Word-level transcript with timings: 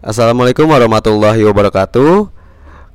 Assalamualaikum 0.00 0.64
warahmatullahi 0.64 1.44
wabarakatuh. 1.44 2.32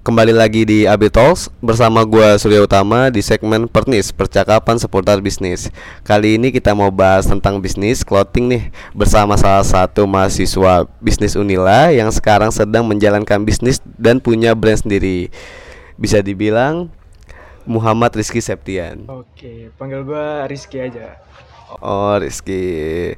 Kembali 0.01 0.33
lagi 0.33 0.65
di 0.65 0.89
Abi 0.89 1.13
Talks 1.13 1.53
Bersama 1.61 2.01
gue 2.01 2.33
Surya 2.41 2.65
Utama 2.65 3.13
di 3.13 3.21
segmen 3.21 3.69
Pernis 3.69 4.09
Percakapan 4.09 4.81
seputar 4.81 5.21
bisnis. 5.21 5.69
Kali 6.01 6.41
ini 6.41 6.49
kita 6.49 6.73
mau 6.73 6.89
bahas 6.89 7.29
tentang 7.29 7.61
bisnis 7.61 8.01
clothing 8.01 8.49
nih 8.49 8.63
Bersama 8.97 9.37
salah 9.37 9.61
satu 9.61 10.09
mahasiswa 10.09 10.89
bisnis 10.97 11.37
Unila 11.37 11.93
Yang 11.93 12.17
sekarang 12.17 12.49
sedang 12.49 12.89
menjalankan 12.89 13.45
bisnis 13.45 13.77
dan 14.01 14.17
punya 14.17 14.57
brand 14.57 14.81
sendiri. 14.81 15.29
Bisa 16.01 16.25
dibilang 16.25 16.89
Muhammad 17.69 18.17
Rizky 18.17 18.41
Septian. 18.41 19.05
Oke, 19.05 19.69
panggil 19.77 20.01
gue 20.01 20.25
Rizky 20.49 20.81
aja. 20.81 21.21
Oh 21.85 22.17
Rizky 22.17 23.13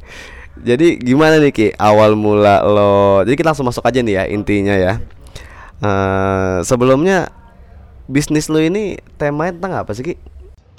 Jadi 0.64 0.98
gimana 1.02 1.38
nih 1.38 1.52
Ki 1.54 1.68
awal 1.78 2.18
mula 2.18 2.64
lo 2.66 3.22
Jadi 3.26 3.36
kita 3.38 3.52
langsung 3.54 3.68
masuk 3.68 3.86
aja 3.86 4.00
nih 4.02 4.16
ya 4.18 4.24
intinya 4.30 4.76
ya 4.76 4.94
Eh, 5.78 6.58
Sebelumnya 6.66 7.30
bisnis 8.10 8.50
lo 8.50 8.58
ini 8.58 8.98
temanya 9.22 9.54
tentang 9.62 9.74
apa 9.86 9.92
sih 9.94 10.02
Ki? 10.02 10.16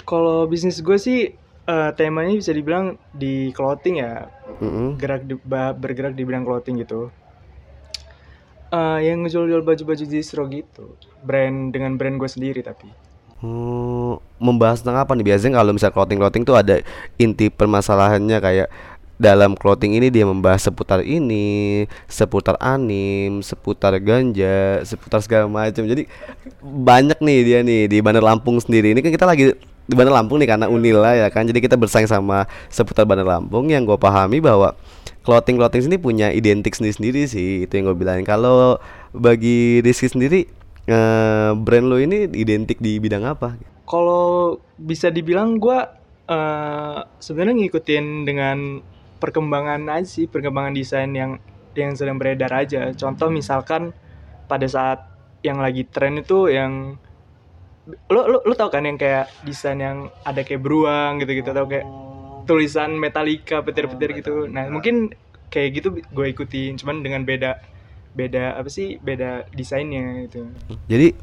Kalau 0.03 0.43
bisnis 0.49 0.81
gue 0.81 0.97
sih 0.99 1.31
eh, 1.69 1.89
temanya 1.95 2.35
bisa 2.35 2.51
dibilang 2.51 2.97
di 3.13 3.53
clothing 3.55 4.01
ya, 4.01 4.27
Mm-mm. 4.59 4.97
gerak 4.99 5.23
di, 5.23 5.37
bergerak 5.77 6.13
di 6.17 6.25
bidang 6.25 6.43
clothing 6.43 6.81
gitu. 6.81 7.13
Eh, 8.69 8.99
yang 9.07 9.25
ngejual-jual 9.25 9.65
baju-baju 9.65 10.03
distro 10.05 10.45
gitu, 10.49 10.93
brand 11.25 11.71
dengan 11.73 11.95
brand 11.97 12.19
gue 12.19 12.29
sendiri 12.29 12.61
tapi. 12.61 12.89
Hmm, 13.39 14.19
membahas 14.35 14.83
tentang 14.83 14.99
apa 14.99 15.15
nih? 15.15 15.31
Biasanya 15.31 15.63
kalau 15.63 15.71
misal 15.71 15.95
clothing-clothing 15.95 16.43
tuh 16.43 16.59
ada 16.59 16.83
inti 17.15 17.47
permasalahannya 17.47 18.37
kayak 18.43 18.67
dalam 19.19 19.51
clothing 19.59 19.99
ini 19.99 20.07
dia 20.07 20.23
membahas 20.23 20.71
seputar 20.71 21.03
ini, 21.03 21.83
seputar 22.07 22.55
anim, 22.63 23.43
seputar 23.43 23.99
ganja, 23.99 24.79
seputar 24.87 25.19
segala 25.19 25.51
macam. 25.51 25.83
Jadi 25.83 26.07
banyak 26.63 27.19
nih 27.19 27.39
dia 27.43 27.59
nih 27.59 27.91
di 27.91 27.97
Bandar 27.99 28.23
Lampung 28.23 28.63
sendiri. 28.63 28.95
Ini 28.95 29.03
kan 29.03 29.11
kita 29.11 29.27
lagi 29.27 29.51
di 29.59 29.93
Bandar 29.93 30.15
Lampung 30.15 30.39
nih 30.39 30.47
karena 30.47 30.71
Unila 30.71 31.11
ya 31.19 31.27
kan. 31.27 31.43
Jadi 31.43 31.59
kita 31.59 31.75
bersaing 31.75 32.07
sama 32.07 32.47
seputar 32.71 33.03
Bandar 33.03 33.27
Lampung 33.27 33.67
yang 33.67 33.83
gue 33.83 33.99
pahami 33.99 34.39
bahwa 34.39 34.71
clothing 35.27 35.59
clothing 35.59 35.83
sini 35.83 35.99
punya 35.99 36.31
identik 36.31 36.71
sendiri-sendiri 36.71 37.27
sih. 37.27 37.67
Itu 37.67 37.75
yang 37.75 37.91
gue 37.91 37.99
bilang. 37.99 38.23
Kalau 38.23 38.79
bagi 39.11 39.83
Rizky 39.83 40.07
sendiri 40.07 40.47
eh, 40.87 41.51
brand 41.59 41.91
lo 41.91 41.99
ini 41.99 42.31
identik 42.39 42.79
di 42.79 42.95
bidang 43.03 43.27
apa? 43.27 43.59
Kalau 43.83 44.63
bisa 44.79 45.11
dibilang 45.11 45.59
gue 45.59 45.99
eh 46.29 46.99
sebenarnya 47.19 47.67
ngikutin 47.67 48.05
dengan 48.23 48.79
perkembangan 49.19 49.85
aja 49.91 50.07
sih, 50.07 50.25
perkembangan 50.25 50.73
desain 50.73 51.11
yang 51.11 51.37
yang 51.75 51.93
sedang 51.93 52.17
beredar 52.17 52.49
aja. 52.49 52.91
Contoh 52.91 53.29
misalkan 53.29 53.93
pada 54.47 54.65
saat 54.65 55.05
yang 55.39 55.59
lagi 55.59 55.85
tren 55.85 56.19
itu 56.19 56.49
yang 56.49 56.97
lo 58.09 58.21
lo 58.25 58.37
lo 58.43 58.53
tau 58.53 58.69
kan 58.69 58.85
yang 58.85 58.97
kayak 58.97 59.31
desain 59.41 59.77
yang 59.77 60.09
ada 60.21 60.43
kayak 60.43 60.61
beruang 60.61 61.17
gitu-gitu 61.19 61.49
atau 61.49 61.65
kayak 61.65 61.85
tulisan 62.45 62.97
Metallica 62.97 63.61
petir-petir 63.61 64.13
gitu. 64.15 64.45
Nah, 64.45 64.69
mungkin 64.69 65.13
kayak 65.49 65.69
gitu 65.81 65.87
gue 65.97 66.25
ikutin, 66.29 66.77
cuman 66.77 67.01
dengan 67.01 67.21
beda 67.25 67.61
beda 68.13 68.57
apa 68.57 68.69
sih? 68.69 68.97
Beda 68.97 69.45
desainnya 69.53 70.25
gitu. 70.25 70.49
Jadi 70.85 71.13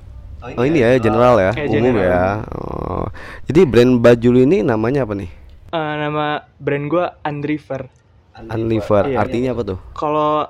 oh 0.55 0.65
ini 0.65 0.83
ya 0.83 0.99
general 0.99 1.35
ya, 1.39 1.51
Eh, 1.55 1.67
umum 1.67 1.95
general. 1.95 2.07
ya. 2.07 2.25
Oh. 2.55 3.07
Jadi 3.47 3.61
brand 3.67 3.99
baju 3.99 4.31
ini 4.37 4.63
namanya 4.63 5.03
apa 5.03 5.15
nih? 5.15 5.31
Eh, 5.77 5.95
nama 5.99 6.27
brand 6.57 6.89
gue 6.89 7.05
Unriver. 7.23 7.83
Unliver. 8.49 9.05
Iya. 9.07 9.17
Artinya 9.21 9.51
apa 9.53 9.63
tuh? 9.63 9.79
kalau 9.93 10.49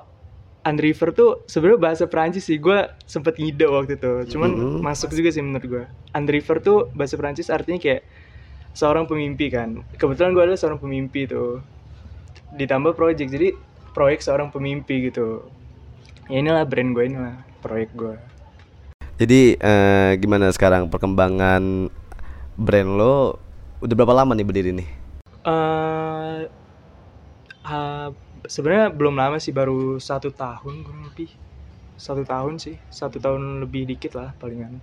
Unriver 0.63 1.11
tuh 1.11 1.31
sebenarnya 1.47 1.79
bahasa 1.81 2.05
Perancis 2.07 2.43
sih 2.43 2.59
gue 2.59 2.75
sempet 3.05 3.39
ngide 3.39 3.67
waktu 3.67 3.95
itu 3.95 4.27
cuman 4.29 4.51
Mhm. 4.51 4.79
masuk 4.83 5.11
juga 5.11 5.31
sih 5.31 5.39
menurut 5.39 5.63
gue 5.65 5.85
Unriver 6.11 6.59
tuh 6.59 6.91
bahasa 6.91 7.15
Perancis 7.15 7.47
artinya 7.49 7.79
kayak 7.79 8.03
seorang 8.73 9.07
pemimpi 9.07 9.47
kan 9.47 9.87
kebetulan 9.95 10.35
gue 10.35 10.43
adalah 10.43 10.59
seorang 10.59 10.83
pemimpi 10.83 11.23
tuh 11.25 11.63
ditambah 12.53 12.93
project 12.93 13.31
jadi 13.31 13.55
proyek 13.93 14.19
seorang 14.21 14.51
pemimpi 14.51 15.07
gitu 15.07 15.47
ya 16.27 16.43
inilah 16.43 16.67
brand 16.67 16.91
gue 16.93 17.05
inilah 17.07 17.35
proyek 17.61 17.95
gue 17.95 18.15
Jadi 19.17 19.55
eh, 19.55 20.11
gimana 20.19 20.51
sekarang 20.51 20.91
perkembangan 20.91 21.89
brand 22.55 22.91
lo? 22.93 23.39
Udah 23.79 23.95
berapa 23.95 24.13
lama 24.13 24.35
nih 24.35 24.45
berdiri 24.45 24.75
nih? 24.75 25.06
Ah, 25.47 26.43
sebenarnya 28.47 28.91
belum 28.91 29.15
lama 29.15 29.39
sih 29.39 29.55
baru 29.55 29.99
satu 30.03 30.35
tahun 30.35 30.83
kurang 30.83 31.07
lebih. 31.07 31.31
Satu 31.97 32.29
tahun 32.29 32.61
sih 32.61 32.77
satu 32.93 33.17
tahun 33.17 33.65
lebih 33.65 33.89
dikit 33.89 34.19
lah 34.19 34.37
palingan. 34.37 34.83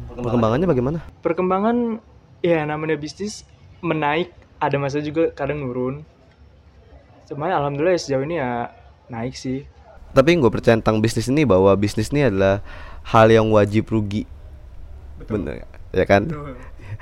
Perkembangannya 0.00 0.66
bagaimana? 0.68 0.98
perkembangan 1.20 2.00
ya 2.40 2.64
namanya 2.64 2.96
bisnis 2.96 3.44
menaik 3.84 4.32
ada 4.60 4.76
masa 4.76 5.00
juga 5.00 5.32
kadang 5.32 5.64
nurun. 5.64 6.04
Cuman 7.28 7.52
alhamdulillah 7.52 7.96
ya 7.96 8.00
sejauh 8.00 8.24
ini 8.28 8.36
ya 8.36 8.68
naik 9.08 9.36
sih. 9.36 9.64
Tapi 10.10 10.36
gue 10.36 10.50
percaya 10.50 10.76
tentang 10.76 10.98
bisnis 10.98 11.30
ini 11.30 11.46
bahwa 11.46 11.70
bisnis 11.78 12.10
ini 12.10 12.26
adalah 12.26 12.60
hal 13.06 13.30
yang 13.30 13.48
wajib 13.54 13.88
rugi. 13.88 14.26
Bener 15.24 15.64
ya 15.94 16.04
kan? 16.04 16.28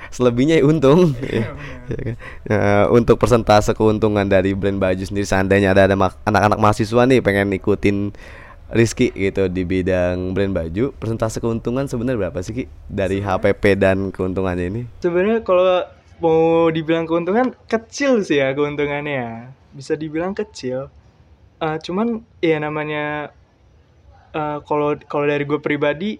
Selebihnya 0.09 0.59
ya 0.59 0.63
untung. 0.65 1.13
Ya, 1.19 1.51
ya 1.91 1.99
kan? 2.01 2.15
Nah, 2.47 2.83
untuk 2.93 3.17
persentase 3.17 3.73
keuntungan 3.73 4.25
dari 4.25 4.53
brand 4.53 4.77
baju 4.77 5.03
sendiri 5.03 5.25
seandainya 5.25 5.75
ada 5.75 5.89
ada 5.89 5.95
anak-anak 6.25 6.59
mahasiswa 6.61 7.03
nih 7.05 7.19
pengen 7.19 7.53
ikutin 7.55 8.13
Rizky 8.69 9.09
gitu 9.17 9.49
di 9.49 9.65
bidang 9.65 10.37
brand 10.37 10.53
baju, 10.53 10.93
persentase 10.93 11.41
keuntungan 11.41 11.89
sebenarnya 11.89 12.29
berapa 12.29 12.37
sih 12.45 12.53
Ki 12.53 12.63
dari 12.85 13.17
HPP 13.17 13.81
dan 13.81 14.13
keuntungannya 14.13 14.69
ini? 14.69 14.81
sebenarnya 15.01 15.41
kalau 15.41 15.89
mau 16.21 16.69
dibilang 16.69 17.09
keuntungan 17.09 17.57
kecil 17.65 18.21
sih 18.21 18.37
ya 18.37 18.53
keuntungannya 18.53 19.13
ya 19.17 19.33
bisa 19.73 19.97
dibilang 19.97 20.37
kecil 20.37 20.93
Eh, 21.59 21.77
cuman 21.83 22.23
ya 22.39 22.55
namanya 22.55 23.35
eh, 24.31 24.57
kalau 24.63 24.95
kalau 25.11 25.25
dari 25.27 25.43
gue 25.43 25.59
pribadi 25.59 26.15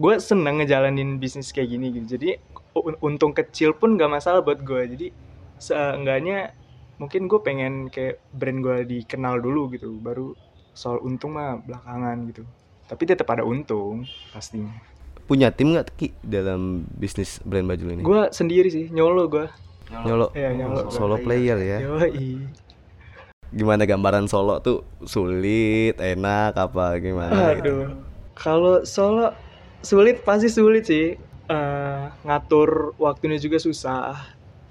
gue 0.00 0.14
seneng 0.16 0.64
ngejalanin 0.64 1.20
bisnis 1.20 1.52
kayak 1.52 1.68
gini 1.76 1.92
gitu 1.92 2.16
jadi 2.16 2.40
untung 2.76 3.32
kecil 3.32 3.74
pun 3.74 3.94
gak 3.94 4.10
masalah 4.10 4.40
buat 4.40 4.60
gue 4.60 4.82
jadi 4.94 5.06
seenggaknya 5.58 6.54
mungkin 6.98 7.26
gue 7.26 7.40
pengen 7.40 7.88
kayak 7.88 8.18
brand 8.30 8.58
gue 8.58 8.76
dikenal 8.84 9.38
dulu 9.38 9.70
gitu 9.70 9.98
baru 9.98 10.34
soal 10.72 10.98
untung 11.00 11.34
mah 11.34 11.58
belakangan 11.58 12.16
gitu 12.28 12.42
tapi 12.86 13.02
tetap 13.04 13.26
ada 13.28 13.42
untung 13.42 14.06
pastinya 14.30 14.70
Punya 15.28 15.52
tim 15.52 15.76
nggak 15.76 15.92
Ki 15.92 16.08
dalam 16.24 16.88
bisnis 16.88 17.36
brand 17.44 17.68
baju 17.68 17.84
ini? 17.92 18.00
gue 18.00 18.22
sendiri 18.32 18.72
sih 18.72 18.88
nyolo 18.88 19.28
gue 19.28 19.46
Nyolo, 19.88 20.32
Iya, 20.36 20.52
nyolo. 20.52 20.92
solo 20.92 21.16
player 21.16 21.56
ya. 21.56 21.78
Yoi. 21.80 22.44
Gimana 23.48 23.88
gambaran 23.88 24.28
solo 24.28 24.60
tuh 24.60 24.84
sulit, 25.00 25.96
enak 25.96 26.52
apa 26.52 27.00
gimana? 27.00 27.56
gitu? 27.56 27.64
Aduh. 27.64 27.84
Kalau 28.36 28.84
solo 28.84 29.32
sulit 29.80 30.20
pasti 30.20 30.52
sulit 30.52 30.84
sih. 30.84 31.16
Eh, 31.48 32.04
ngatur 32.28 32.92
waktunya 33.00 33.40
juga 33.40 33.56
susah. 33.56 34.14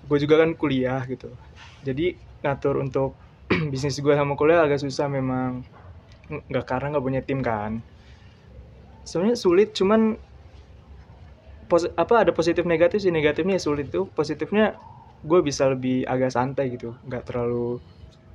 Gue 0.06 0.18
juga 0.22 0.38
kan 0.46 0.54
kuliah 0.54 1.02
gitu. 1.10 1.34
Jadi 1.82 2.14
ngatur 2.46 2.78
untuk 2.86 3.18
bisnis 3.74 3.98
gue 3.98 4.14
sama 4.14 4.38
kuliah 4.38 4.62
agak 4.62 4.78
susah 4.82 5.10
memang. 5.10 5.66
Nggak 6.30 6.66
karena 6.70 6.88
nggak 6.94 7.06
punya 7.06 7.22
tim 7.26 7.42
kan. 7.42 7.82
Sebenarnya 9.08 9.40
sulit 9.40 9.74
cuman 9.74 10.20
pos- 11.68 11.92
apa 11.98 12.24
ada 12.24 12.32
positif 12.32 12.64
negatif 12.64 13.04
sih 13.04 13.12
negatifnya 13.12 13.60
ya 13.60 13.64
sulit 13.64 13.92
tuh 13.92 14.08
positifnya 14.08 14.76
gue 15.24 15.40
bisa 15.44 15.68
lebih 15.68 16.08
agak 16.08 16.32
santai 16.32 16.72
gitu 16.72 16.96
nggak 17.04 17.28
terlalu 17.28 17.84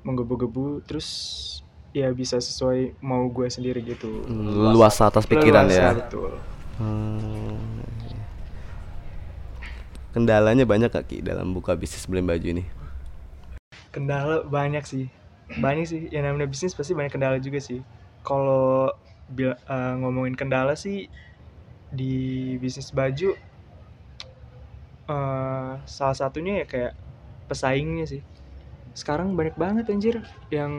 menggebu-gebu 0.05 0.85
terus 0.85 1.09
ya 1.93 2.13
bisa 2.13 2.41
sesuai 2.41 3.01
mau 3.05 3.25
gue 3.29 3.49
sendiri 3.49 3.81
gitu 3.85 4.25
Luas 4.29 5.01
atas 5.01 5.25
pikiran 5.29 5.67
ya. 5.69 5.93
betul 5.97 6.33
Hmm. 6.81 7.81
Kendalanya 10.12 10.69
banyak 10.69 10.93
gak 10.93 11.09
Ki 11.09 11.25
dalam 11.25 11.56
buka 11.56 11.73
bisnis 11.73 12.05
brand 12.05 12.29
baju 12.29 12.44
ini? 12.44 12.64
kendala 13.93 14.43
banyak 14.49 14.82
sih. 14.88 15.06
Banyak 15.61 15.85
sih. 15.85 16.00
Yang 16.09 16.25
namanya 16.32 16.49
bisnis 16.49 16.73
pasti 16.73 16.97
banyak 16.97 17.12
kendala 17.12 17.37
juga 17.38 17.61
sih. 17.61 17.85
Kalau 18.25 18.88
eh, 19.37 19.94
ngomongin 20.00 20.35
kendala 20.35 20.75
sih 20.75 21.06
di 21.93 22.56
bisnis 22.56 22.88
baju 22.88 23.37
eh, 25.12 25.73
salah 25.85 26.17
satunya 26.17 26.64
ya 26.64 26.67
kayak 26.67 26.93
pesaingnya 27.47 28.09
sih. 28.09 28.25
Sekarang 28.97 29.37
banyak 29.37 29.56
banget 29.61 29.85
anjir 29.93 30.17
yang 30.49 30.73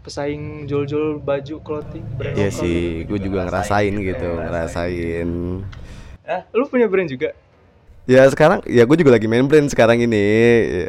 pesaing 0.00 0.64
jual-jual 0.64 1.20
baju 1.20 1.60
clothing 1.60 2.04
brand 2.16 2.32
Iya 2.32 2.48
sih, 2.48 3.04
gue 3.04 3.20
juga 3.20 3.44
ngerasain 3.44 3.92
gitu, 4.00 4.28
ngerasain. 4.40 5.28
Ah, 6.24 6.48
lu 6.56 6.64
punya 6.72 6.88
brand 6.88 7.04
juga 7.04 7.36
Ya 8.10 8.26
sekarang, 8.26 8.58
ya 8.66 8.82
gue 8.82 8.96
juga 8.98 9.14
lagi 9.14 9.30
main 9.30 9.46
brand 9.46 9.70
sekarang 9.70 10.02
ini. 10.02 10.18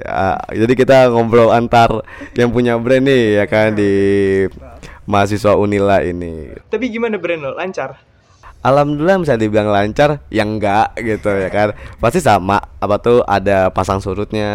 Ya, 0.01 0.41
jadi 0.49 0.73
kita 0.73 0.97
ngobrol 1.13 1.53
antar 1.53 2.01
yang 2.33 2.49
punya 2.49 2.73
brand 2.81 3.05
nih, 3.05 3.37
ya 3.37 3.45
kan 3.45 3.77
di 3.77 3.93
mahasiswa 5.05 5.53
Unila 5.53 6.01
ini. 6.01 6.49
Tapi 6.73 6.89
gimana 6.89 7.21
brand 7.21 7.45
lo? 7.45 7.53
Lancar? 7.53 8.01
Alhamdulillah 8.65 9.21
bisa 9.21 9.37
dibilang 9.37 9.69
lancar, 9.69 10.17
yang 10.33 10.57
enggak 10.57 10.97
gitu 10.97 11.29
ya 11.29 11.53
kan. 11.53 11.77
Pasti 12.01 12.25
sama, 12.25 12.57
apa 12.81 12.97
tuh 12.97 13.21
ada 13.29 13.69
pasang 13.69 14.01
surutnya. 14.01 14.49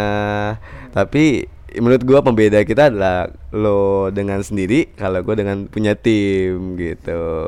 Tapi 0.90 1.46
menurut 1.78 2.02
gua 2.02 2.18
pembeda 2.18 2.66
kita 2.66 2.90
adalah 2.90 3.30
lo 3.54 4.10
dengan 4.10 4.42
sendiri, 4.42 4.90
kalau 4.98 5.22
gua 5.22 5.38
dengan 5.38 5.70
punya 5.70 5.94
tim 5.94 6.74
gitu. 6.74 7.46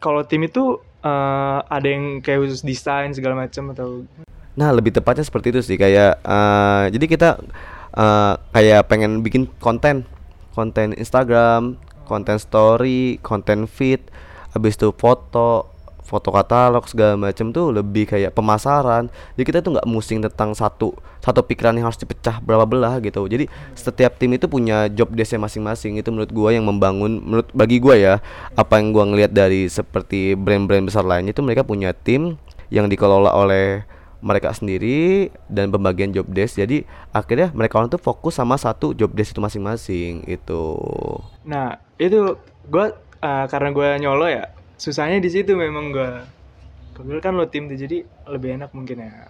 Kalau 0.00 0.24
tim 0.24 0.48
itu 0.48 0.80
eh, 1.04 1.58
ada 1.68 1.84
yang 1.84 2.24
kayak 2.24 2.48
khusus 2.48 2.64
desain 2.64 3.12
segala 3.12 3.44
macam 3.44 3.76
atau 3.76 4.08
Nah, 4.54 4.70
lebih 4.70 4.94
tepatnya 4.94 5.26
seperti 5.26 5.50
itu 5.50 5.60
sih 5.66 5.74
kayak 5.74 6.22
eh, 6.22 6.84
jadi 6.94 7.06
kita 7.10 7.28
eh, 7.98 8.34
kayak 8.54 8.86
pengen 8.86 9.22
bikin 9.26 9.50
konten, 9.58 10.06
konten 10.54 10.94
Instagram, 10.94 11.74
konten 12.06 12.38
story, 12.38 13.18
konten 13.24 13.66
feed, 13.66 13.98
habis 14.54 14.78
itu 14.78 14.94
foto, 14.94 15.74
foto 16.04 16.28
katalog 16.30 16.84
segala 16.86 17.16
macam 17.16 17.50
tuh 17.50 17.74
lebih 17.74 18.06
kayak 18.06 18.36
pemasaran. 18.36 19.10
Jadi 19.34 19.42
kita 19.42 19.58
tuh 19.64 19.74
nggak 19.74 19.88
musing 19.88 20.22
tentang 20.22 20.54
satu 20.54 20.94
satu 21.24 21.40
pikiran 21.40 21.72
yang 21.74 21.88
harus 21.88 21.98
dipecah 21.98 22.38
berapa 22.44 22.68
belah 22.68 23.00
gitu. 23.00 23.24
Jadi 23.24 23.48
setiap 23.74 24.20
tim 24.20 24.36
itu 24.36 24.46
punya 24.46 24.86
job 24.92 25.10
desk 25.16 25.34
masing-masing. 25.40 25.96
Itu 25.98 26.12
menurut 26.12 26.30
gua 26.30 26.52
yang 26.52 26.68
membangun 26.68 27.24
menurut 27.24 27.48
bagi 27.56 27.80
gua 27.80 27.96
ya, 27.96 28.14
apa 28.54 28.78
yang 28.78 28.92
gua 28.92 29.08
ngelihat 29.08 29.32
dari 29.32 29.66
seperti 29.66 30.36
brand-brand 30.36 30.86
besar 30.86 31.02
lainnya 31.02 31.32
itu 31.32 31.42
mereka 31.42 31.64
punya 31.64 31.96
tim 31.96 32.36
yang 32.68 32.86
dikelola 32.86 33.32
oleh 33.32 33.88
mereka 34.24 34.56
sendiri 34.56 35.28
dan 35.52 35.68
pembagian 35.68 36.10
job 36.16 36.24
desk 36.32 36.56
jadi 36.56 36.88
akhirnya 37.12 37.52
mereka 37.52 37.76
orang 37.76 37.92
tuh 37.92 38.00
fokus 38.00 38.40
sama 38.40 38.56
satu 38.56 38.96
job 38.96 39.12
desk 39.12 39.36
itu 39.36 39.44
masing-masing 39.44 40.24
itu 40.24 40.62
Nah, 41.44 41.76
itu 42.00 42.40
gue 42.72 42.86
karena 43.20 43.68
gue 43.68 43.88
nyolo 44.00 44.24
ya, 44.28 44.48
susahnya 44.80 45.20
di 45.20 45.28
situ 45.28 45.52
memang 45.52 45.92
gue. 45.92 46.10
Kebetulan 46.96 47.20
kan 47.20 47.32
lo 47.36 47.44
tim 47.52 47.68
tuh, 47.68 47.76
jadi 47.76 48.00
lebih 48.28 48.56
enak 48.56 48.72
mungkin 48.72 49.04
ya. 49.04 49.28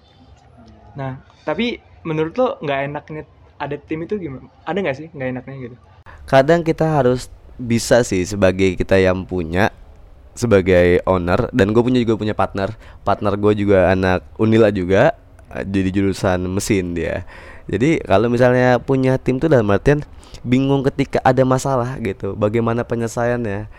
Nah, 0.94 1.18
tapi 1.42 1.82
menurut 2.06 2.34
lo 2.38 2.48
nggak 2.62 2.80
enaknya 2.86 3.22
ada 3.58 3.74
tim 3.74 4.06
itu 4.06 4.14
gimana? 4.18 4.46
Ada 4.62 4.78
nggak 4.78 4.96
sih 4.98 5.06
nggak 5.10 5.30
enaknya 5.34 5.54
gitu? 5.58 5.76
kadang 6.24 6.64
kita 6.64 6.88
harus 6.88 7.28
bisa 7.60 8.00
sih 8.02 8.24
sebagai 8.24 8.74
kita 8.74 8.96
yang 8.98 9.22
punya 9.28 9.70
sebagai 10.34 11.00
owner 11.06 11.50
dan 11.54 11.70
gue 11.70 11.82
punya 11.82 12.02
juga 12.02 12.14
punya 12.18 12.34
partner 12.34 12.74
partner 13.06 13.34
gue 13.38 13.52
juga 13.66 13.90
anak 13.94 14.22
Unila 14.38 14.70
juga 14.74 15.14
eh, 15.54 15.64
jadi 15.64 15.90
jurusan 15.94 16.46
mesin 16.50 16.94
dia 16.94 17.22
jadi 17.70 18.02
kalau 18.04 18.28
misalnya 18.28 18.76
punya 18.82 19.16
tim 19.16 19.40
tuh 19.40 19.48
dalam 19.48 19.70
artian 19.72 20.04
bingung 20.44 20.84
ketika 20.84 21.22
ada 21.24 21.46
masalah 21.46 21.96
gitu 22.02 22.36
bagaimana 22.36 22.84
penyelesaiannya 22.84 23.70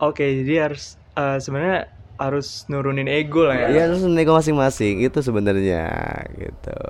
Oke, 0.00 0.24
jadi 0.24 0.64
harus 0.64 0.96
eh, 1.12 1.36
sebenarnya 1.36 1.92
harus 2.16 2.64
nurunin 2.72 3.04
ego 3.04 3.44
lah 3.44 3.56
ya. 3.56 3.68
Iya 3.68 3.84
terus 3.92 4.04
nego 4.08 4.32
masing-masing 4.32 5.04
itu 5.04 5.20
sebenarnya 5.20 5.92
gitu. 6.40 6.80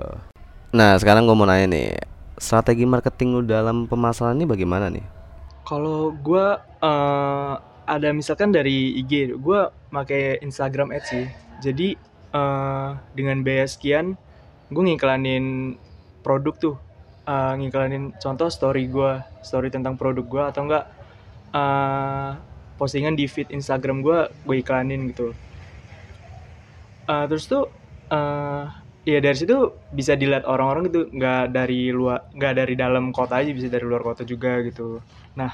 Nah 0.71 0.95
sekarang 0.95 1.27
gue 1.27 1.35
mau 1.35 1.43
nanya 1.43 1.67
nih 1.67 1.91
strategi 2.39 2.87
marketing 2.87 3.35
lu 3.35 3.41
dalam 3.43 3.83
pemasaran 3.83 4.39
ini 4.39 4.47
bagaimana 4.47 4.87
nih? 4.87 5.03
Kalau 5.67 6.15
gue 6.23 6.45
eh, 6.79 7.55
ada 7.91 8.15
misalkan 8.15 8.55
dari 8.55 8.95
IG, 9.03 9.35
gue 9.35 9.61
pakai 9.91 10.39
Instagram 10.39 10.95
Ads 10.95 11.07
sih. 11.11 11.27
Jadi 11.59 11.99
eh, 12.31 12.89
dengan 13.11 13.43
biaya 13.43 13.67
sekian, 13.67 14.15
gue 14.71 14.83
ngiklanin 14.87 15.75
produk 16.23 16.55
tuh, 16.55 16.75
Eh, 17.21 17.53
ngiklanin 17.53 18.17
contoh 18.17 18.49
story 18.49 18.89
gue, 18.89 19.21
story 19.45 19.69
tentang 19.69 19.93
produk 19.93 20.25
gue 20.25 20.43
atau 20.49 20.61
enggak 20.65 20.85
eh, 21.53 22.31
postingan 22.81 23.13
di 23.13 23.29
feed 23.29 23.53
Instagram 23.53 24.01
gue, 24.01 24.19
gue 24.27 24.55
iklanin 24.57 25.05
gitu. 25.13 25.29
Eh, 27.05 27.25
terus 27.29 27.45
tuh 27.45 27.69
eh 28.11 28.65
ya 29.05 29.17
dari 29.23 29.37
situ 29.37 29.71
bisa 29.93 30.17
dilihat 30.17 30.49
orang-orang 30.49 30.89
gitu, 30.89 31.01
nggak 31.13 31.53
dari 31.53 31.93
luar, 31.93 32.27
nggak 32.33 32.53
dari 32.57 32.73
dalam 32.73 33.13
kota 33.13 33.37
aja, 33.39 33.53
bisa 33.53 33.69
dari 33.69 33.85
luar 33.85 34.01
kota 34.01 34.25
juga 34.25 34.59
gitu. 34.65 34.99
Nah, 35.37 35.53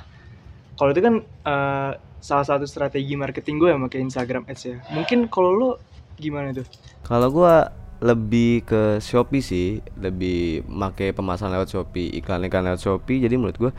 kalau 0.80 0.92
itu 0.95 1.01
kan 1.04 1.16
eh, 1.24 1.92
salah 2.19 2.46
satu 2.46 2.66
strategi 2.66 3.14
marketing 3.14 3.56
gue 3.62 3.69
yang 3.74 3.81
pakai 3.86 4.00
Instagram 4.04 4.44
Ads 4.50 4.64
ya. 4.66 4.78
Mungkin 4.94 5.30
kalau 5.30 5.52
lo 5.54 5.69
gimana 6.18 6.52
tuh? 6.52 6.66
Kalau 7.06 7.30
gua 7.30 7.72
lebih 7.98 8.62
ke 8.62 9.02
Shopee 9.02 9.42
sih, 9.42 9.81
lebih 9.98 10.62
make 10.69 11.14
pemasaran 11.14 11.54
lewat 11.54 11.69
Shopee, 11.74 12.14
iklan-iklan 12.18 12.74
lewat 12.74 12.81
Shopee. 12.81 13.22
Jadi 13.24 13.36
menurut 13.38 13.58
gua 13.58 13.72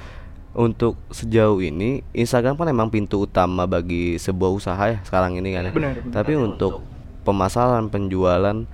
untuk 0.59 0.99
sejauh 1.13 1.61
ini 1.63 2.03
Instagram 2.17 2.59
kan 2.59 2.67
emang 2.67 2.89
pintu 2.91 3.23
utama 3.29 3.69
bagi 3.69 4.19
sebuah 4.19 4.51
usaha 4.51 4.85
ya 4.91 4.99
sekarang 5.05 5.39
ini 5.39 5.55
kan 5.55 5.71
ya. 5.71 5.73
Benar, 5.75 5.95
benar. 6.03 6.15
Tapi 6.15 6.33
untuk 6.35 6.83
pemasaran 7.23 7.93
penjualan 7.93 8.65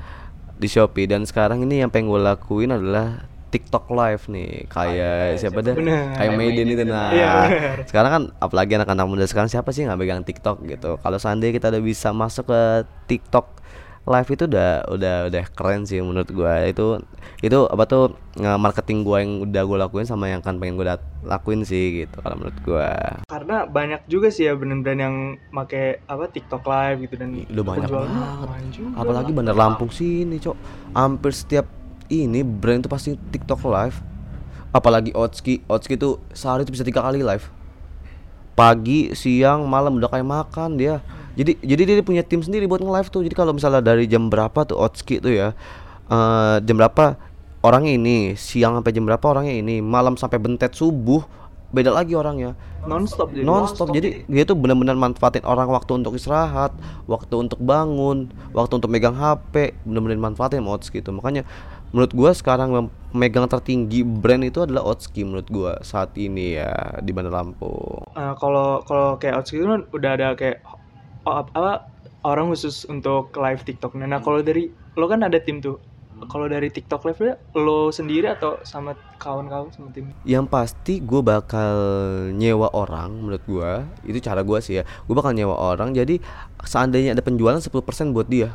di 0.54 0.68
Shopee 0.70 1.10
dan 1.10 1.26
sekarang 1.26 1.66
ini 1.66 1.82
yang 1.82 1.90
pengen 1.90 2.14
gue 2.14 2.20
lakuin 2.22 2.72
adalah 2.72 3.26
TikTok 3.54 3.86
live 3.86 4.24
nih 4.26 4.50
kayak 4.66 5.38
siapa 5.38 5.62
deh? 5.62 5.78
Benar. 5.78 6.18
kayak 6.18 6.32
Maiden 6.34 6.66
itu 6.66 6.82
nah. 6.82 7.14
Iya, 7.14 7.32
sekarang 7.86 8.10
kan 8.10 8.22
apalagi 8.42 8.74
anak-anak 8.74 9.06
muda 9.06 9.24
sekarang 9.24 9.46
siapa 9.46 9.70
sih 9.70 9.86
nggak 9.86 9.94
pegang 9.96 10.26
TikTok 10.26 10.66
gitu? 10.66 10.98
Kalau 10.98 11.18
seandainya 11.22 11.54
kita 11.54 11.70
udah 11.70 11.78
bisa 11.78 12.10
masuk 12.10 12.50
ke 12.50 12.60
TikTok 13.06 13.62
live 14.04 14.28
itu 14.28 14.44
udah 14.44 14.84
udah 14.84 15.16
udah 15.32 15.44
keren 15.54 15.86
sih 15.86 15.96
menurut 15.96 16.28
gua. 16.28 16.66
Itu 16.66 17.00
itu 17.40 17.58
apa 17.64 17.86
tuh 17.86 18.12
marketing 18.36 19.00
gua 19.00 19.22
yang 19.22 19.40
udah 19.40 19.62
gua 19.62 19.78
lakuin 19.86 20.04
sama 20.04 20.28
yang 20.28 20.42
kan 20.42 20.58
pengen 20.58 20.74
gua 20.74 20.92
dat- 20.92 21.08
lakuin 21.24 21.62
sih 21.62 22.04
gitu 22.04 22.20
kalau 22.20 22.36
menurut 22.36 22.58
gua. 22.60 22.90
Karena 23.24 23.64
banyak 23.64 24.04
juga 24.04 24.28
sih 24.28 24.44
ya 24.44 24.52
brand-brand 24.52 25.00
yang 25.00 25.16
pakai 25.48 26.04
apa 26.04 26.26
TikTok 26.26 26.66
live 26.66 26.98
gitu 27.00 27.14
dan 27.16 27.30
udah 27.48 27.64
banyak 27.64 27.88
banget. 27.88 28.20
apalagi 28.92 29.30
Bandar 29.30 29.54
Lampung 29.54 29.88
sini 29.88 30.36
cok. 30.36 30.56
Hampir 30.92 31.32
setiap 31.32 31.64
ini 32.08 32.44
brand 32.44 32.84
itu 32.84 32.90
pasti 32.90 33.10
TikTok 33.30 33.64
live. 33.64 33.98
Apalagi 34.74 35.14
Otski 35.14 35.62
Otski 35.70 35.94
tuh 35.94 36.18
sehari 36.34 36.66
itu 36.66 36.74
bisa 36.74 36.82
tiga 36.82 37.00
kali 37.00 37.22
live. 37.22 37.46
Pagi 38.54 39.14
siang 39.14 39.66
malam 39.66 39.98
udah 39.98 40.10
kayak 40.10 40.26
makan 40.26 40.78
dia. 40.78 41.02
Jadi 41.34 41.58
jadi 41.62 41.82
dia 41.82 42.04
punya 42.06 42.22
tim 42.22 42.42
sendiri 42.42 42.66
buat 42.66 42.82
nge-live 42.82 43.08
tuh. 43.10 43.22
Jadi 43.26 43.34
kalau 43.34 43.54
misalnya 43.54 43.82
dari 43.82 44.06
jam 44.06 44.30
berapa 44.30 44.66
tuh 44.66 44.78
Otski 44.78 45.22
tuh 45.22 45.32
ya 45.34 45.48
eh, 46.10 46.56
jam 46.62 46.76
berapa? 46.78 47.18
Orangnya 47.64 47.96
ini 47.96 48.36
siang 48.36 48.76
sampai 48.76 48.92
jam 48.92 49.08
berapa 49.08 49.24
orangnya 49.24 49.56
ini 49.56 49.80
malam 49.80 50.20
sampai 50.20 50.36
bentet 50.36 50.76
subuh 50.76 51.24
beda 51.74 51.90
lagi 51.90 52.14
orangnya. 52.14 52.54
Non-stop 52.84 53.32
jadi. 53.32 53.44
non-stop 53.48 53.88
jadi 53.96 54.28
dia 54.28 54.44
tuh 54.44 54.54
benar-benar 54.60 54.94
manfaatin 54.94 55.42
orang 55.48 55.72
waktu 55.72 56.04
untuk 56.04 56.14
istirahat 56.20 56.76
waktu 57.08 57.34
untuk 57.34 57.56
bangun 57.64 58.28
waktu 58.52 58.72
untuk 58.76 58.92
megang 58.92 59.16
HP 59.16 59.72
benar-benar 59.88 60.20
manfaatin 60.20 60.60
Otski 60.68 61.00
gitu 61.00 61.10
makanya 61.16 61.48
menurut 61.94 62.12
gua 62.12 62.30
sekarang 62.34 62.74
yang 62.74 62.86
megang 63.14 63.46
tertinggi 63.46 64.02
brand 64.02 64.42
itu 64.42 64.58
adalah 64.60 64.82
Otski 64.84 65.22
menurut 65.22 65.46
gua 65.48 65.72
saat 65.80 66.10
ini 66.18 66.58
ya 66.58 66.74
di 66.98 67.14
Bandar 67.14 67.30
Lampung 67.32 68.02
Eh, 68.14 68.34
kalau 68.36 68.82
kalau 68.82 69.14
kayak 69.16 69.38
Outski 69.38 69.62
itu 69.62 69.66
kan 69.66 69.86
udah 69.90 70.10
ada 70.14 70.28
kayak 70.34 70.58
oh, 71.24 71.34
ap- 71.40 71.54
apa 71.54 71.86
orang 72.24 72.48
khusus 72.48 72.86
untuk 72.86 73.34
live 73.36 73.62
TikTok. 73.62 73.94
Nah, 74.00 74.18
kalau 74.18 74.40
dari 74.40 74.68
lo 74.94 75.06
kan 75.06 75.20
ada 75.22 75.36
tim 75.38 75.60
tuh. 75.60 75.76
Kalau 76.24 76.46
dari 76.46 76.70
TikTok 76.70 77.04
live 77.04 77.36
lo 77.52 77.90
sendiri 77.90 78.30
atau 78.30 78.56
sama 78.62 78.94
kawan-kawan 79.18 79.68
sama 79.74 79.90
tim? 79.90 80.14
yang 80.24 80.46
pasti 80.46 81.02
gue 81.02 81.20
bakal 81.20 81.74
nyewa 82.32 82.70
orang 82.72 83.10
menurut 83.12 83.42
gua 83.44 83.82
itu 84.06 84.22
cara 84.22 84.40
gua 84.46 84.62
sih 84.62 84.78
ya 84.78 84.82
gue 84.86 85.14
bakal 85.14 85.34
nyewa 85.34 85.52
orang 85.52 85.90
jadi 85.90 86.22
seandainya 86.62 87.18
ada 87.18 87.20
penjualan 87.20 87.58
10% 87.58 88.14
buat 88.14 88.30
dia 88.30 88.54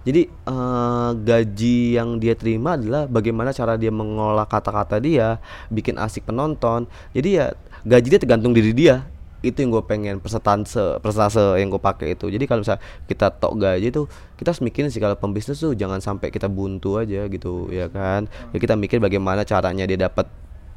jadi 0.00 0.22
eh, 0.28 1.10
gaji 1.12 2.00
yang 2.00 2.16
dia 2.16 2.32
terima 2.32 2.76
adalah 2.80 3.04
bagaimana 3.04 3.52
cara 3.52 3.76
dia 3.76 3.92
mengolah 3.92 4.48
kata-kata 4.48 4.96
dia 4.96 5.36
bikin 5.68 6.00
asik 6.00 6.24
penonton. 6.24 6.88
Jadi 7.12 7.28
ya 7.36 7.52
gaji 7.84 8.08
dia 8.16 8.20
tergantung 8.20 8.56
diri 8.56 8.72
dia. 8.72 9.04
Itu 9.40 9.64
yang 9.64 9.72
gue 9.72 9.84
pengen 9.88 10.20
persentase 10.20 11.00
persentase 11.00 11.56
yang 11.60 11.72
gue 11.72 11.80
pakai 11.80 12.16
itu. 12.16 12.28
Jadi 12.28 12.44
kalau 12.44 12.60
misalnya 12.64 12.84
kita 13.08 13.32
tok 13.32 13.56
gaji 13.60 13.88
tuh 13.92 14.04
kita 14.36 14.52
harus 14.52 14.60
mikirin 14.64 14.92
sih 14.92 15.00
kalau 15.00 15.16
pembisnis 15.16 15.60
tuh 15.60 15.72
jangan 15.72 16.00
sampai 16.00 16.28
kita 16.28 16.48
buntu 16.48 17.00
aja 17.00 17.28
gitu 17.28 17.68
ya 17.72 17.88
kan? 17.92 18.28
Ya 18.52 18.58
kita 18.60 18.76
mikir 18.76 19.00
bagaimana 19.00 19.44
caranya 19.44 19.84
dia 19.84 19.96
dapat 20.00 20.28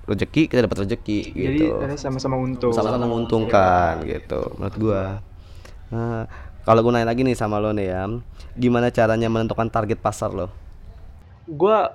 rezeki 0.04 0.52
kita 0.52 0.68
dapat 0.68 0.84
rezeki 0.84 1.20
Jadi 1.32 1.64
gitu. 1.64 1.80
ternyata 1.80 2.00
sama-sama 2.00 2.36
untung. 2.36 2.76
sama-sama 2.76 3.08
menguntungkan 3.08 4.04
gitu 4.04 4.52
menurut 4.60 4.76
gua. 4.80 5.04
Nah, 5.94 6.26
kalau 6.64 6.80
gue 6.84 6.92
nanya 6.96 7.12
lagi 7.12 7.28
nih 7.28 7.36
sama 7.36 7.60
lo 7.60 7.76
nih 7.76 7.88
ya 7.92 8.08
gimana 8.56 8.94
caranya 8.94 9.28
menentukan 9.28 9.68
target 9.72 10.00
pasar 10.00 10.32
lo 10.32 10.64
Gua 11.44 11.92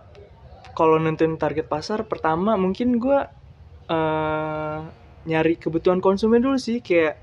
kalau 0.77 1.01
nentuin 1.01 1.41
target 1.41 1.67
pasar 1.67 2.05
pertama 2.05 2.55
mungkin 2.61 3.01
gua 3.01 3.33
eh 3.89 4.79
nyari 5.25 5.57
kebutuhan 5.57 6.05
konsumen 6.05 6.45
dulu 6.45 6.61
sih 6.61 6.85
kayak 6.85 7.17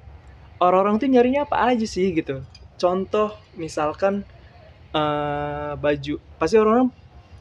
orang-orang 0.58 0.98
tuh 0.98 1.10
nyarinya 1.10 1.46
apa 1.46 1.70
aja 1.70 1.86
sih 1.86 2.10
gitu. 2.18 2.42
Contoh 2.82 3.38
misalkan 3.54 4.26
eh 4.96 5.74
baju, 5.78 6.16
pasti 6.42 6.56
orang-orang 6.58 6.90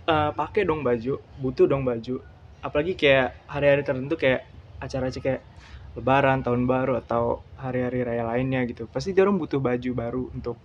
eh, 0.04 0.30
pakai 0.36 0.62
dong 0.68 0.84
baju, 0.84 1.14
butuh 1.40 1.64
dong 1.64 1.82
baju. 1.88 2.20
Apalagi 2.60 2.92
kayak 2.96 3.48
hari-hari 3.48 3.82
tertentu 3.84 4.16
kayak 4.20 4.44
acara-acara 4.84 5.24
kayak 5.24 5.42
lebaran 5.94 6.42
tahun 6.42 6.66
baru 6.66 6.98
atau 7.00 7.42
hari-hari 7.58 8.02
raya 8.02 8.26
lainnya 8.26 8.66
gitu. 8.66 8.90
Pasti 8.90 9.14
dia 9.14 9.22
orang 9.22 9.38
butuh 9.38 9.62
baju 9.62 9.90
baru 9.94 10.22
untuk 10.34 10.58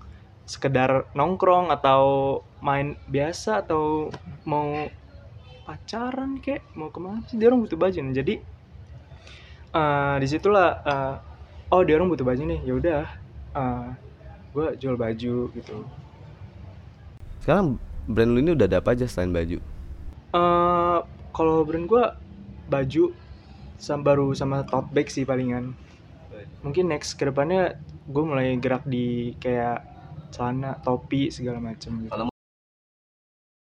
sekedar 0.50 1.06
nongkrong 1.14 1.70
atau 1.70 2.42
main 2.66 2.98
biasa 3.06 3.62
atau 3.62 4.10
mau 4.50 4.90
pacaran 5.70 6.42
kek 6.42 6.66
mau 6.74 6.90
ke 6.90 6.98
mana 6.98 7.22
sih? 7.30 7.38
Dia 7.38 7.54
orang 7.54 7.62
butuh 7.70 7.78
baju 7.78 7.98
nih. 8.02 8.16
Jadi 8.18 8.34
uh, 9.78 10.16
di 10.18 10.28
situlah 10.28 10.70
uh, 10.82 11.16
oh 11.70 11.82
dia 11.86 12.02
orang 12.02 12.10
butuh 12.10 12.26
baju 12.26 12.42
nih. 12.50 12.60
Ya 12.66 12.74
udah 12.74 13.02
uh, 13.54 13.88
gue 14.50 14.68
jual 14.82 14.98
baju 14.98 15.54
gitu. 15.54 15.78
Sekarang 17.46 17.78
brand 18.10 18.34
lu 18.34 18.42
ini 18.42 18.58
udah 18.58 18.66
ada 18.66 18.82
apa 18.82 18.98
aja 18.98 19.06
selain 19.06 19.30
baju? 19.30 19.62
Uh, 20.34 21.06
kalau 21.30 21.62
brand 21.62 21.86
gue 21.86 22.04
baju 22.66 23.14
sama 23.80 24.04
baru 24.06 24.36
sama 24.36 24.68
tote 24.68 24.92
bag 24.92 25.08
sih 25.08 25.24
palingan 25.24 25.74
mungkin 26.62 26.92
next 26.92 27.16
ke 27.16 27.24
depannya 27.26 27.80
gue 28.06 28.24
mulai 28.24 28.54
gerak 28.60 28.84
di 28.84 29.34
kayak 29.40 29.82
celana 30.30 30.78
topi 30.84 31.32
segala 31.32 31.58
macam 31.58 32.04
gitu 32.04 32.12
Kalau 32.12 32.28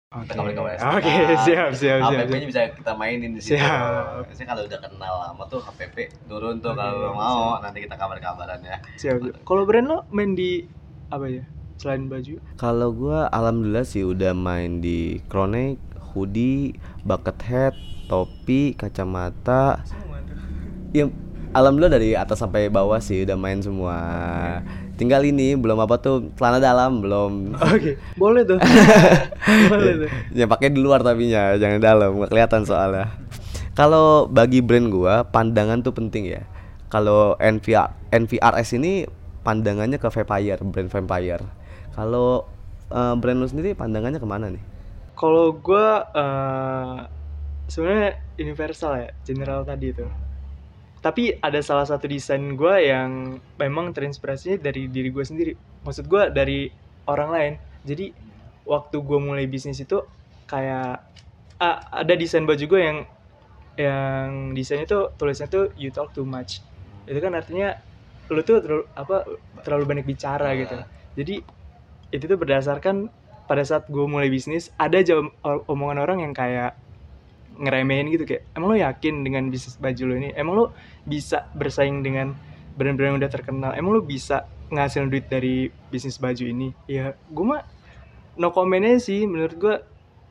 Oke, 0.09 0.33
oke, 0.41 0.57
SMA. 0.81 1.45
siap, 1.45 1.71
siap, 1.77 2.01
siap. 2.01 2.01
HPP-nya 2.01 2.41
siap. 2.41 2.49
bisa 2.49 2.61
kita 2.73 2.93
mainin 2.97 3.37
di 3.37 3.41
situ. 3.45 3.61
Siap. 3.61 4.25
Biasanya 4.25 4.49
kalau 4.57 4.63
udah 4.65 4.79
kenal 4.81 5.15
lama 5.21 5.43
tuh 5.53 5.61
HPP 5.61 5.97
turun 6.25 6.65
tuh 6.65 6.73
Oke, 6.73 6.81
kalau 6.81 7.13
mau 7.13 7.61
nanti 7.61 7.85
kita 7.85 7.93
kabar-kabaran 7.93 8.57
ya. 8.65 8.81
Siap, 8.97 9.17
siap. 9.21 9.37
Kalau 9.45 9.69
brand 9.69 9.85
lo 9.85 9.99
main 10.09 10.33
di 10.33 10.65
apa 11.13 11.29
ya? 11.29 11.45
Selain 11.77 12.09
baju? 12.09 12.41
Kalau 12.57 12.89
gua 12.97 13.29
alhamdulillah 13.29 13.85
sih 13.85 14.01
udah 14.01 14.33
main 14.33 14.81
di 14.81 15.21
Kronek, 15.29 15.77
hoodie, 16.17 16.73
bucket 17.09 17.39
hat, 17.49 17.75
topi, 18.13 18.77
kacamata. 18.77 19.81
Ya 20.93 21.09
alhamdulillah 21.57 21.97
dari 21.97 22.13
atas 22.13 22.45
sampai 22.45 22.69
bawah 22.69 23.01
sih 23.01 23.25
udah 23.25 23.37
main 23.41 23.65
semua. 23.65 23.97
Tinggal 25.01 25.25
ini 25.25 25.57
belum 25.57 25.81
apa 25.81 25.97
tuh 25.97 26.29
celana 26.37 26.61
dalam 26.61 27.01
belum. 27.01 27.57
Oke, 27.57 27.97
boleh 28.21 28.45
tuh. 28.45 28.61
boleh 29.73 29.93
tuh. 30.05 30.09
ya 30.37 30.45
pakai 30.45 30.69
di 30.69 30.81
luar 30.85 31.01
tapi 31.01 31.33
ya 31.33 31.57
jangan 31.57 31.81
dalam 31.81 32.21
nggak 32.21 32.29
kelihatan 32.29 32.69
soalnya 32.69 33.09
kalau 33.79 34.27
bagi 34.27 34.59
brand 34.59 34.91
gua 34.91 35.23
pandangan 35.23 35.87
tuh 35.87 35.95
penting 35.95 36.27
ya 36.27 36.43
kalau 36.91 37.39
NVR 37.39 37.95
NVRS 38.11 38.75
ini 38.75 39.07
pandangannya 39.47 40.03
ke 40.03 40.11
vampire 40.11 40.59
brand 40.67 40.91
vampire 40.91 41.45
kalau 41.95 42.43
eh, 42.91 43.15
brand 43.15 43.39
lu 43.39 43.47
sendiri 43.47 43.79
pandangannya 43.79 44.19
ke 44.19 44.27
mana 44.27 44.51
nih 44.51 44.65
Kalau 45.19 45.47
gua 45.59 46.07
eh 46.15 46.99
sebenarnya 47.69 48.11
universal 48.39 48.93
ya, 49.03 49.09
general 49.27 49.67
tadi 49.67 49.87
itu. 49.91 50.07
Tapi 51.03 51.35
ada 51.43 51.61
salah 51.63 51.87
satu 51.87 52.07
desain 52.07 52.43
gua 52.55 52.79
yang 52.79 53.39
memang 53.59 53.91
terinspirasinya 53.95 54.59
dari 54.63 54.87
diri 54.91 55.11
gue 55.11 55.25
sendiri. 55.27 55.53
Maksud 55.83 56.07
gua 56.07 56.31
dari 56.31 56.71
orang 57.11 57.31
lain. 57.35 57.53
Jadi 57.83 58.07
waktu 58.69 58.97
gue 59.01 59.19
mulai 59.19 59.49
bisnis 59.49 59.81
itu 59.81 59.99
kayak 60.45 61.01
ah, 61.59 61.77
ada 61.91 62.15
desain 62.15 62.45
baju 62.45 62.65
gue 62.69 62.81
yang 62.81 62.99
yang 63.79 64.53
desainnya 64.53 64.87
tuh 64.91 65.05
tulisnya 65.17 65.47
tuh 65.49 65.71
you 65.79 65.89
talk 65.95 66.11
too 66.13 66.27
much. 66.27 66.61
Itu 67.09 67.19
kan 67.23 67.33
artinya 67.33 67.73
lu 68.29 68.43
tuh 68.45 68.61
terlalu 68.61 68.85
apa 68.93 69.17
terlalu 69.65 69.85
banyak 69.89 70.07
bicara 70.07 70.53
gitu. 70.59 70.77
Jadi 71.17 71.35
itu 72.13 72.25
tuh 72.25 72.39
berdasarkan 72.41 73.09
pada 73.49 73.65
saat 73.65 73.89
gue 73.89 74.05
mulai 74.05 74.29
bisnis 74.29 74.69
ada 74.77 75.01
aja 75.01 75.17
om- 75.19 75.33
omongan 75.67 75.99
orang 76.05 76.19
yang 76.21 76.37
kayak 76.37 76.77
ngeremehin 77.59 78.07
gitu 78.15 78.23
kayak 78.29 78.47
emang 78.55 78.69
lo 78.71 78.77
yakin 78.79 79.27
dengan 79.27 79.51
bisnis 79.51 79.81
baju 79.81 80.03
lo 80.07 80.15
ini? 80.15 80.31
Emang 80.37 80.55
lo 80.55 80.67
bisa 81.03 81.51
bersaing 81.57 82.05
dengan 82.07 82.37
brand-brand 82.79 83.17
yang 83.17 83.19
udah 83.19 83.33
terkenal? 83.33 83.71
Emang 83.75 83.99
lo 83.99 84.03
bisa 84.05 84.47
ngasilin 84.71 85.11
duit 85.11 85.27
dari 85.27 85.73
bisnis 85.91 86.21
baju 86.23 86.45
ini? 86.47 86.71
Ya 86.87 87.19
gue 87.19 87.45
mah 87.45 87.67
no 88.39 88.55
comment 88.55 88.85
aja 88.87 89.03
sih 89.03 89.27
menurut 89.27 89.57
gue 89.59 89.75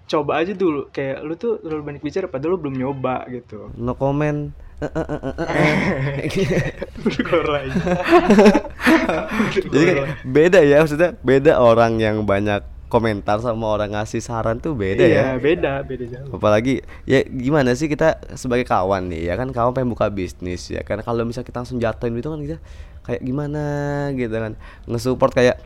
coba 0.07 0.39
aja 0.39 0.55
dulu. 0.55 0.87
Kayak 0.95 1.17
lu 1.27 1.33
tuh 1.35 1.59
terlalu 1.59 1.83
banyak 1.83 2.03
bicara 2.05 2.31
padahal 2.31 2.55
lu 2.55 2.59
belum 2.63 2.79
nyoba 2.79 3.27
gitu. 3.27 3.75
No 3.75 3.97
comment. 3.99 4.55
Eh, 4.77 4.85
eh, 4.85 5.09
eh, 5.09 6.29
jadi 9.73 10.13
beda 10.21 10.61
ya 10.61 10.85
maksudnya 10.85 11.17
beda 11.25 11.57
orang 11.57 11.97
yang 11.97 12.21
banyak 12.29 12.61
komentar 12.87 13.43
sama 13.43 13.67
orang 13.67 13.91
ngasih 13.91 14.23
saran 14.23 14.63
tuh 14.63 14.71
beda 14.71 15.03
ya. 15.03 15.11
iya 15.11 15.27
beda 15.35 15.83
beda 15.83 16.05
jauh. 16.07 16.39
Apalagi 16.39 16.79
ya 17.03 17.19
gimana 17.27 17.75
sih 17.75 17.91
kita 17.91 18.15
sebagai 18.39 18.63
kawan 18.63 19.11
nih 19.11 19.27
ya 19.27 19.33
kan 19.35 19.51
kawan 19.51 19.75
pengen 19.75 19.91
buka 19.91 20.07
bisnis 20.07 20.71
ya 20.71 20.81
kan? 20.87 21.03
Kalau 21.03 21.27
misalnya 21.27 21.47
kita 21.51 21.57
langsung 21.63 21.79
jatuhin 21.83 22.15
itu 22.15 22.29
kan 22.31 22.39
kita 22.39 22.57
kayak 23.03 23.21
gimana 23.27 23.63
gitu 24.15 24.31
kan? 24.31 24.55
Nge-support 24.87 25.35
kayak 25.35 25.59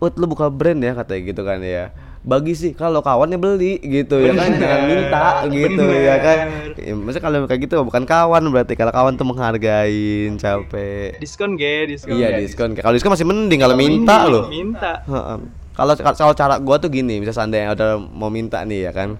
Ut 0.00 0.16
lu 0.16 0.24
buka 0.24 0.48
brand 0.48 0.80
ya 0.80 0.96
katanya 0.96 1.20
gitu 1.28 1.42
kan 1.44 1.60
ya. 1.60 1.92
Bagi 2.24 2.56
sih 2.56 2.72
kalau 2.72 3.04
kawannya 3.04 3.36
beli 3.36 3.76
gitu 3.84 4.16
ya 4.16 4.32
kan? 4.32 4.48
Bener, 4.48 4.60
jangan 4.60 4.80
minta 4.88 5.24
gitu 5.52 5.84
bener. 5.84 6.08
ya 6.08 6.16
kan? 6.24 6.38
Ya, 6.80 6.92
maksudnya 6.96 7.24
kalau 7.24 7.38
kayak 7.44 7.60
gitu 7.68 7.74
bukan 7.84 8.04
kawan 8.08 8.42
berarti 8.48 8.74
kalau 8.80 8.92
kawan 8.96 9.20
tuh 9.20 9.28
menghargain 9.28 10.32
capek. 10.40 11.20
Diskon 11.20 11.60
ge 11.60 11.84
diskon. 11.84 12.16
Iya 12.16 12.40
diskon 12.40 12.72
kalau 12.78 12.96
diskon 12.96 13.12
masih 13.12 13.28
mending 13.28 13.60
kalau 13.60 13.76
minta 13.76 14.16
loh. 14.24 14.48
minta. 14.48 15.04
Kalau 15.80 15.94
kalau 15.96 16.34
cara 16.36 16.54
gua 16.60 16.76
tuh 16.76 16.92
gini, 16.92 17.24
misal 17.24 17.32
seandainya 17.32 17.72
udah 17.72 17.96
mau 17.96 18.28
minta 18.28 18.60
nih 18.68 18.90
ya 18.90 18.92
kan. 18.92 19.16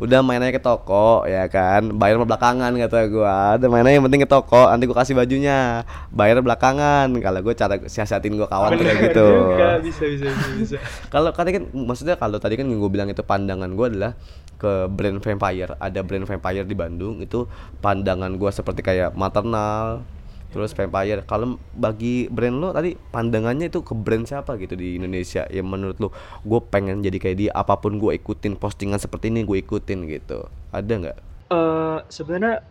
Udah 0.00 0.24
main 0.24 0.40
aja 0.40 0.56
ke 0.56 0.62
toko 0.64 1.28
ya 1.28 1.44
kan, 1.46 1.92
bayar 1.94 2.18
belakangan 2.18 2.72
kata 2.74 3.06
gua. 3.06 3.54
Udah 3.60 3.68
main 3.70 3.86
aja 3.86 3.94
yang 4.00 4.06
penting 4.10 4.26
ke 4.26 4.30
toko, 4.30 4.66
nanti 4.66 4.90
gua 4.90 5.06
kasih 5.06 5.14
bajunya. 5.14 5.86
Bayar 6.10 6.42
belakangan. 6.42 7.14
Kalau 7.14 7.38
gua 7.46 7.54
cara 7.54 7.78
siasatin 7.86 8.34
gua 8.34 8.50
kawan 8.50 8.74
kayak 8.74 9.12
gitu. 9.12 9.28
juga, 9.54 9.78
bisa 9.78 10.02
bisa 10.10 10.26
bisa, 10.34 10.50
bisa. 10.58 10.76
Kalau 11.14 11.30
tadi 11.30 11.50
kan 11.54 11.62
maksudnya 11.70 12.18
kalau 12.18 12.42
tadi 12.42 12.58
kan 12.58 12.66
gue 12.66 12.90
bilang 12.90 13.06
itu 13.06 13.22
pandangan 13.22 13.70
gua 13.78 13.86
adalah 13.86 14.12
ke 14.58 14.90
brand 14.90 15.22
vampire. 15.22 15.78
Ada 15.78 16.00
brand 16.02 16.26
vampire 16.26 16.66
di 16.66 16.74
Bandung 16.74 17.22
itu 17.22 17.46
pandangan 17.78 18.34
gua 18.34 18.50
seperti 18.50 18.82
kayak 18.82 19.14
maternal 19.14 20.02
terus 20.50 20.74
vampire. 20.74 21.22
Kalau 21.24 21.56
bagi 21.72 22.26
brand 22.26 22.58
lo 22.58 22.74
tadi 22.74 22.98
pandangannya 22.98 23.70
itu 23.70 23.80
ke 23.86 23.94
brand 23.94 24.26
siapa 24.26 24.58
gitu 24.58 24.74
di 24.74 24.98
Indonesia? 24.98 25.46
Yang 25.48 25.66
menurut 25.66 25.96
lo 26.02 26.08
gue 26.42 26.60
pengen 26.68 27.00
jadi 27.00 27.18
kayak 27.18 27.36
dia 27.38 27.50
apa 27.54 27.78
pun 27.78 27.96
gue 27.96 28.18
ikutin 28.18 28.58
postingan 28.58 28.98
seperti 28.98 29.30
ini 29.30 29.46
gue 29.46 29.62
ikutin 29.62 30.10
gitu. 30.10 30.50
Ada 30.74 30.92
nggak? 30.92 31.18
Eh, 31.50 31.98
sebenarnya 32.10 32.62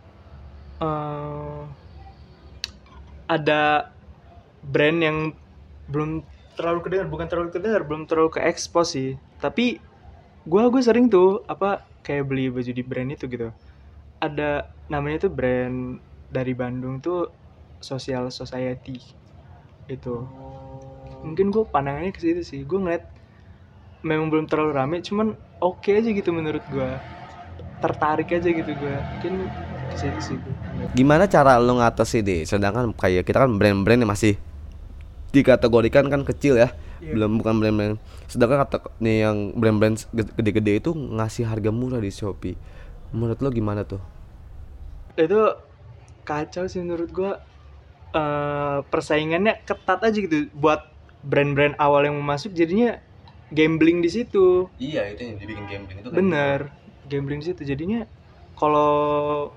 eh, 0.80 1.60
ada 3.28 3.92
brand 4.60 4.98
yang 5.00 5.18
belum 5.88 6.24
terlalu 6.54 6.84
kedengar 6.84 7.06
bukan 7.08 7.26
terlalu 7.26 7.48
kedengar 7.56 7.82
belum 7.88 8.04
terlalu 8.04 8.36
ke 8.36 8.40
expose 8.44 8.90
sih. 8.92 9.10
Tapi 9.40 9.80
gua 10.44 10.68
gue 10.68 10.80
sering 10.84 11.08
tuh 11.08 11.44
apa 11.48 11.84
kayak 12.04 12.28
beli 12.28 12.52
baju 12.52 12.72
di 12.72 12.84
brand 12.84 13.10
itu 13.12 13.24
gitu. 13.28 13.48
Ada 14.20 14.68
namanya 14.92 15.28
tuh 15.28 15.32
brand 15.32 15.96
dari 16.28 16.52
Bandung 16.52 17.00
tuh 17.00 17.39
Social 17.80 18.28
Society 18.30 19.00
itu. 19.90 20.24
Mungkin 21.20 21.52
gue 21.52 21.64
pandangannya 21.68 22.14
ke 22.14 22.20
situ 22.22 22.42
sih. 22.46 22.60
Gue 22.64 22.80
ngeliat 22.80 23.04
memang 24.00 24.32
belum 24.32 24.48
terlalu 24.48 24.72
rame 24.72 24.96
cuman 25.04 25.36
oke 25.60 25.92
aja 25.92 26.08
gitu 26.08 26.32
menurut 26.32 26.64
gue 26.72 26.88
tertarik 27.84 28.32
aja 28.32 28.48
gitu 28.48 28.72
gue 28.72 28.96
mungkin 28.96 29.44
ke 29.92 29.96
situ 30.00 30.20
sih 30.24 30.36
gue 30.40 30.54
gimana 30.96 31.28
cara 31.28 31.60
lo 31.60 31.76
ngatasin 31.76 32.24
deh 32.24 32.40
sedangkan 32.48 32.96
kayak 32.96 33.28
kita 33.28 33.44
kan 33.44 33.60
brand-brand 33.60 34.00
yang 34.00 34.08
masih 34.08 34.40
dikategorikan 35.30 36.10
kan 36.10 36.26
kecil 36.26 36.58
ya. 36.58 36.74
Iya. 37.00 37.16
belum 37.16 37.40
bukan 37.40 37.64
brand-brand. 37.64 37.96
Sedangkan 38.28 38.68
kata 38.68 38.92
nih 39.00 39.24
yang 39.24 39.56
brand-brand 39.56 39.96
gede-gede 40.12 40.84
itu 40.84 40.92
ngasih 40.92 41.48
harga 41.48 41.72
murah 41.72 41.96
di 41.96 42.12
Shopee. 42.12 42.60
Menurut 43.16 43.40
lo 43.40 43.48
gimana 43.48 43.88
tuh? 43.88 44.02
Itu 45.16 45.56
kacau 46.28 46.68
sih 46.68 46.84
menurut 46.84 47.08
gua 47.08 47.40
Eh 48.10 48.78
persaingannya 48.90 49.62
ketat 49.62 50.02
aja 50.02 50.18
gitu 50.18 50.50
buat 50.58 50.82
brand-brand 51.22 51.78
awal 51.78 52.10
yang 52.10 52.18
mau 52.18 52.34
masuk 52.34 52.50
jadinya 52.50 52.98
gambling 53.54 54.02
di 54.02 54.10
situ. 54.10 54.66
Iya 54.82 55.14
itu 55.14 55.22
yang 55.30 55.36
dibikin 55.38 55.64
gambling 55.70 55.98
itu 56.02 56.08
bener 56.10 56.58
gambling 57.06 57.38
di 57.38 57.54
situ. 57.54 57.62
Jadinya 57.62 58.02
kalau 58.58 59.54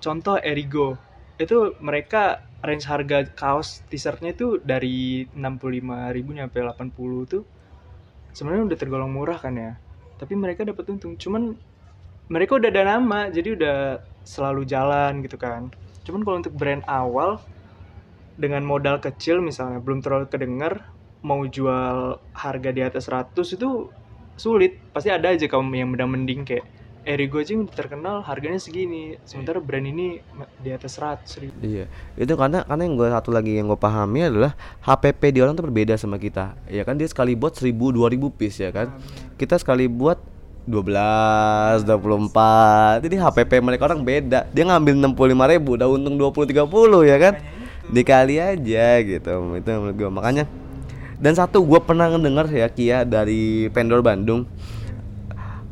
contoh 0.00 0.40
Erigo 0.40 0.96
itu 1.36 1.76
mereka 1.84 2.40
range 2.64 2.88
harga 2.88 3.28
kaos 3.34 3.84
t-shirtnya 3.92 4.32
itu 4.32 4.56
dari 4.62 5.28
65.000 5.34 6.38
nyampe 6.38 6.62
80 6.62 7.28
tuh 7.28 7.42
sebenarnya 8.32 8.72
udah 8.72 8.78
tergolong 8.80 9.12
murah 9.12 9.36
kan 9.36 9.52
ya. 9.52 9.76
Tapi 10.16 10.32
mereka 10.32 10.64
dapat 10.64 10.88
untung. 10.88 11.20
Cuman 11.20 11.52
mereka 12.32 12.56
udah 12.56 12.72
ada 12.72 12.96
nama 12.96 13.28
jadi 13.28 13.52
udah 13.52 14.00
selalu 14.24 14.64
jalan 14.64 15.20
gitu 15.20 15.36
kan. 15.36 15.68
Cuman 16.08 16.24
kalau 16.24 16.36
untuk 16.40 16.54
brand 16.56 16.80
awal 16.88 17.42
dengan 18.42 18.66
modal 18.66 18.98
kecil 18.98 19.38
misalnya 19.38 19.78
belum 19.78 20.02
terlalu 20.02 20.26
kedengar 20.26 20.90
mau 21.22 21.46
jual 21.46 22.18
harga 22.34 22.70
di 22.74 22.82
atas 22.82 23.06
100 23.06 23.38
itu 23.54 23.86
sulit 24.34 24.82
pasti 24.90 25.14
ada 25.14 25.30
aja 25.30 25.46
kaum 25.46 25.70
yang 25.70 25.94
udah 25.94 26.08
mending 26.10 26.42
kayak 26.42 26.66
Erigo 27.02 27.42
aja 27.42 27.58
yang 27.58 27.66
terkenal 27.66 28.22
harganya 28.22 28.62
segini 28.62 29.18
sementara 29.26 29.58
brand 29.58 29.82
ini 29.82 30.22
di 30.62 30.70
atas 30.70 31.02
100 31.02 31.42
ribu 31.42 31.54
Iya, 31.58 31.90
itu 32.14 32.30
karena 32.38 32.62
karena 32.62 32.82
yang 32.86 32.94
gue 32.94 33.08
satu 33.10 33.34
lagi 33.34 33.58
yang 33.58 33.66
gue 33.66 33.78
pahami 33.78 34.30
adalah 34.30 34.54
HPP 34.86 35.34
di 35.34 35.38
orang 35.42 35.58
tuh 35.58 35.66
berbeda 35.66 35.98
sama 35.98 36.22
kita. 36.22 36.54
Ya 36.70 36.86
kan 36.86 36.94
dia 36.94 37.10
sekali 37.10 37.34
buat 37.34 37.58
1000 37.58 37.74
2000 37.74 38.38
piece 38.38 38.62
ya 38.62 38.70
kan. 38.70 38.94
Kita 39.34 39.58
sekali 39.58 39.90
buat 39.90 40.22
12, 40.62 41.82
24. 41.82 43.02
Jadi 43.02 43.16
HPP 43.18 43.52
mereka 43.58 43.90
orang 43.90 44.06
beda. 44.06 44.46
Dia 44.54 44.64
ngambil 44.70 44.94
65 45.10 45.50
ribu, 45.58 45.70
udah 45.74 45.88
untung 45.90 46.14
20 46.14 46.54
30 46.54 47.10
ya 47.10 47.18
kan. 47.18 47.34
Dikali 47.92 48.40
aja 48.40 48.86
gitu. 49.04 49.32
Itu 49.54 49.68
menurut 49.68 49.96
gue 49.96 50.10
makanya. 50.10 50.44
Dan 51.22 51.38
satu 51.38 51.62
gue 51.62 51.78
pernah 51.78 52.10
ngedenger 52.10 52.50
ya 52.50 52.66
Kia 52.72 52.98
dari 53.06 53.70
vendor 53.70 54.02
Bandung 54.02 54.48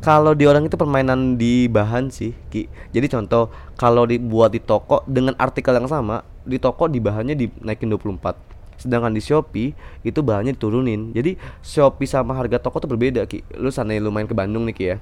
kalau 0.01 0.33
di 0.33 0.49
orang 0.49 0.65
itu 0.65 0.79
permainan 0.79 1.37
di 1.37 1.69
bahan 1.69 2.09
sih 2.09 2.33
Ki. 2.49 2.65
Jadi 2.95 3.05
contoh 3.11 3.51
kalau 3.75 4.07
dibuat 4.07 4.55
di 4.55 4.63
toko 4.63 5.05
dengan 5.05 5.35
artikel 5.37 5.77
yang 5.77 5.85
sama 5.85 6.25
di 6.41 6.57
toko 6.57 6.89
di 6.89 6.97
bahannya 6.97 7.37
dinaikin 7.37 7.89
24 7.93 8.51
sedangkan 8.81 9.13
di 9.13 9.21
Shopee 9.21 9.77
itu 10.01 10.19
bahannya 10.25 10.57
diturunin 10.57 11.13
jadi 11.13 11.37
Shopee 11.61 12.09
sama 12.09 12.33
harga 12.33 12.57
toko 12.57 12.81
tuh 12.81 12.89
berbeda 12.89 13.29
Ki 13.29 13.45
lu 13.53 13.69
sana 13.69 13.93
lu 14.01 14.09
main 14.09 14.25
ke 14.25 14.33
Bandung 14.33 14.65
nih 14.65 14.73
Ki 14.73 14.85
ya 14.89 14.97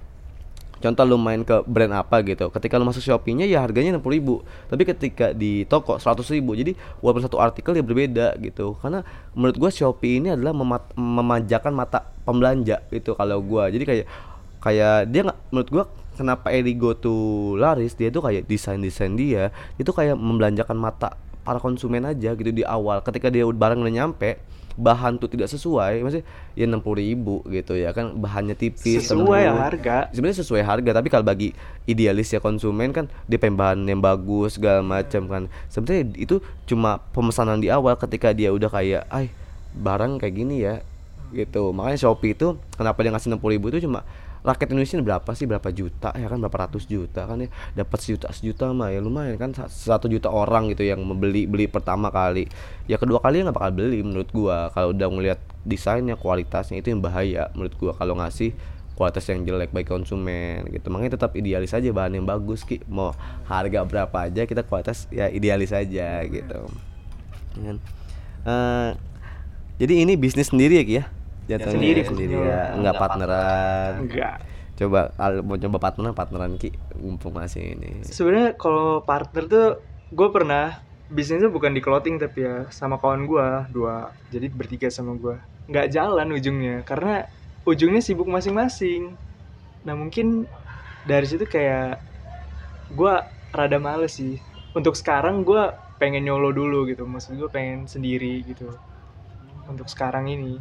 contoh 0.79 1.03
lu 1.03 1.19
main 1.19 1.43
ke 1.43 1.61
brand 1.67 1.93
apa 1.95 2.23
gitu. 2.23 2.47
Ketika 2.49 2.79
lu 2.79 2.87
masuk 2.87 3.03
Shopee-nya 3.03 3.45
ya 3.45 3.59
harganya 3.63 3.99
60.000 3.99 4.15
ribu. 4.15 4.35
Tapi 4.71 4.83
ketika 4.87 5.35
di 5.35 5.67
toko 5.67 5.99
100.000 5.99 6.39
ribu. 6.39 6.55
Jadi 6.55 6.71
walaupun 7.03 7.23
satu 7.23 7.37
artikel 7.37 7.75
ya 7.75 7.83
berbeda 7.83 8.27
gitu. 8.39 8.79
Karena 8.79 9.03
menurut 9.35 9.55
gua 9.59 9.71
Shopee 9.71 10.23
ini 10.23 10.33
adalah 10.33 10.55
memat- 10.55 10.95
memanjakan 10.95 11.75
mata 11.75 12.07
pembelanja 12.23 12.83
gitu 12.89 13.13
kalau 13.13 13.43
gua. 13.43 13.67
Jadi 13.67 13.83
kayak 13.83 14.05
kayak 14.59 14.97
dia 15.11 15.21
nggak 15.27 15.39
menurut 15.51 15.69
gua 15.71 15.83
kenapa 16.19 16.51
Erigo 16.51 16.91
tuh 16.99 17.55
laris 17.55 17.95
dia 17.95 18.11
tuh 18.11 18.19
kayak 18.19 18.43
desain 18.43 18.75
desain 18.75 19.15
dia 19.15 19.55
itu 19.79 19.87
kayak 19.87 20.19
membelanjakan 20.19 20.75
mata 20.75 21.15
para 21.47 21.63
konsumen 21.63 22.03
aja 22.03 22.35
gitu 22.35 22.51
di 22.51 22.63
awal. 22.67 22.99
Ketika 22.99 23.31
dia 23.31 23.47
barang 23.47 23.79
udah 23.79 23.93
nyampe 23.93 24.39
bahan 24.75 25.17
tuh 25.17 25.31
tidak 25.31 25.49
sesuai 25.49 26.03
masih 26.05 26.21
ya 26.53 26.65
60.000 26.67 26.81
ribu 26.99 27.41
gitu 27.49 27.73
ya 27.73 27.95
kan 27.95 28.13
bahannya 28.17 28.53
tipis 28.53 29.09
sesuai 29.09 29.41
tembus. 29.47 29.61
harga. 29.63 29.97
Sebenarnya 30.13 30.37
sesuai 30.43 30.63
harga 30.65 30.91
tapi 30.93 31.07
kalau 31.07 31.25
bagi 31.25 31.55
idealis 31.89 32.29
ya 32.29 32.43
konsumen 32.43 32.91
kan 32.91 33.05
dia 33.25 33.39
pengen 33.41 33.57
bahan 33.57 33.79
yang 33.87 34.03
bagus 34.03 34.59
segala 34.59 34.85
macam 34.85 35.25
kan. 35.31 35.43
Sebenarnya 35.71 36.13
itu 36.19 36.43
cuma 36.69 37.01
pemesanan 37.15 37.63
di 37.63 37.71
awal 37.71 37.97
ketika 37.97 38.35
dia 38.35 38.51
udah 38.51 38.69
kayak 38.69 39.07
ay 39.09 39.31
barang 39.73 40.19
kayak 40.21 40.35
gini 40.35 40.65
ya 40.65 40.83
gitu. 41.31 41.71
Makanya 41.71 41.97
Shopee 41.97 42.33
itu 42.33 42.57
kenapa 42.75 43.01
dia 43.05 43.13
ngasih 43.13 43.33
60.000 43.37 43.53
ribu 43.55 43.65
itu 43.69 43.85
cuma 43.85 44.03
rakyat 44.49 44.69
Indonesia 44.73 44.97
berapa 44.99 45.31
sih? 45.37 45.45
Berapa 45.45 45.69
juta? 45.69 46.09
Ya 46.17 46.25
kan 46.25 46.41
berapa 46.41 46.57
ratus 46.65 46.89
juta 46.89 47.29
kan 47.29 47.37
ya? 47.39 47.49
Dapat 47.77 47.97
sejuta 48.01 48.27
sejuta 48.33 48.73
mah 48.73 48.89
ya 48.89 48.99
lumayan 48.99 49.37
kan. 49.37 49.53
Sa- 49.53 49.69
satu 49.69 50.09
juta 50.09 50.33
orang 50.33 50.73
gitu 50.73 50.81
yang 50.83 50.99
membeli 51.05 51.45
beli 51.45 51.69
pertama 51.69 52.09
kali. 52.09 52.49
Ya 52.89 52.97
kedua 52.97 53.21
kali 53.21 53.45
nggak 53.45 53.55
bakal 53.55 53.71
beli 53.71 54.01
menurut 54.01 54.29
gua. 54.33 54.73
Kalau 54.73 54.91
udah 54.91 55.07
ngelihat 55.07 55.39
desainnya 55.63 56.17
kualitasnya 56.17 56.81
itu 56.81 56.89
yang 56.89 57.01
bahaya 57.05 57.53
menurut 57.53 57.73
gua. 57.77 57.91
Kalau 57.93 58.17
ngasih 58.17 58.57
kualitas 58.97 59.23
yang 59.31 59.47
jelek 59.47 59.71
bagi 59.71 59.87
konsumen 59.87 60.67
gitu. 60.73 60.91
Makanya 60.91 61.15
tetap 61.15 61.31
idealis 61.37 61.71
aja 61.71 61.87
bahan 61.93 62.19
yang 62.19 62.27
bagus 62.27 62.65
ki. 62.65 62.83
Mau 62.89 63.15
harga 63.47 63.85
berapa 63.87 64.17
aja 64.27 64.43
kita 64.43 64.65
kualitas 64.67 65.07
ya 65.13 65.31
idealis 65.31 65.71
aja 65.71 66.19
gitu. 66.27 66.59
Ya 67.55 67.63
kan? 67.63 67.77
Eh, 68.39 68.89
jadi 69.79 70.03
ini 70.03 70.19
bisnis 70.19 70.51
sendiri 70.51 70.81
ya 70.81 70.83
ki 70.83 70.95
ya 70.99 71.05
Jatuhnya 71.49 71.73
Sendiri, 71.73 72.01
sendiri 72.05 72.33
sendiri. 72.37 72.53
ya. 72.53 72.63
Nggak 72.77 72.95
partneran. 73.01 73.91
Enggak 74.05 74.37
coba 74.79 75.11
mau 75.43 75.59
coba 75.59 75.77
partneran 75.83 76.15
partneran 76.15 76.55
ki 76.55 76.71
mumpung 77.03 77.35
masih 77.35 77.75
ini. 77.75 77.99
Sebenarnya 78.07 78.55
kalau 78.55 79.03
partner 79.03 79.43
tuh 79.43 79.67
gue 80.15 80.27
pernah 80.31 80.79
bisnisnya 81.11 81.51
bukan 81.51 81.75
di 81.75 81.83
clothing 81.83 82.15
tapi 82.15 82.47
ya 82.47 82.71
sama 82.71 82.95
kawan 82.95 83.27
gue 83.27 83.47
dua. 83.75 84.15
Jadi 84.31 84.47
bertiga 84.47 84.87
sama 84.87 85.19
gue 85.19 85.35
nggak 85.69 85.87
jalan 85.91 86.33
ujungnya 86.33 86.81
karena 86.87 87.27
ujungnya 87.67 87.99
sibuk 87.99 88.31
masing-masing. 88.31 89.19
Nah 89.83 89.93
mungkin 89.99 90.47
dari 91.03 91.27
situ 91.27 91.43
kayak 91.43 91.99
gue 92.95 93.13
rada 93.51 93.77
males 93.83 94.15
sih. 94.15 94.39
Untuk 94.71 94.95
sekarang 94.95 95.43
gue 95.43 95.75
pengen 95.99 96.23
nyolo 96.23 96.55
dulu 96.55 96.87
gitu. 96.87 97.03
Maksud 97.03 97.35
gue 97.35 97.51
pengen 97.51 97.83
sendiri 97.83 98.47
gitu. 98.47 98.71
Untuk 99.67 99.91
sekarang 99.91 100.31
ini 100.31 100.55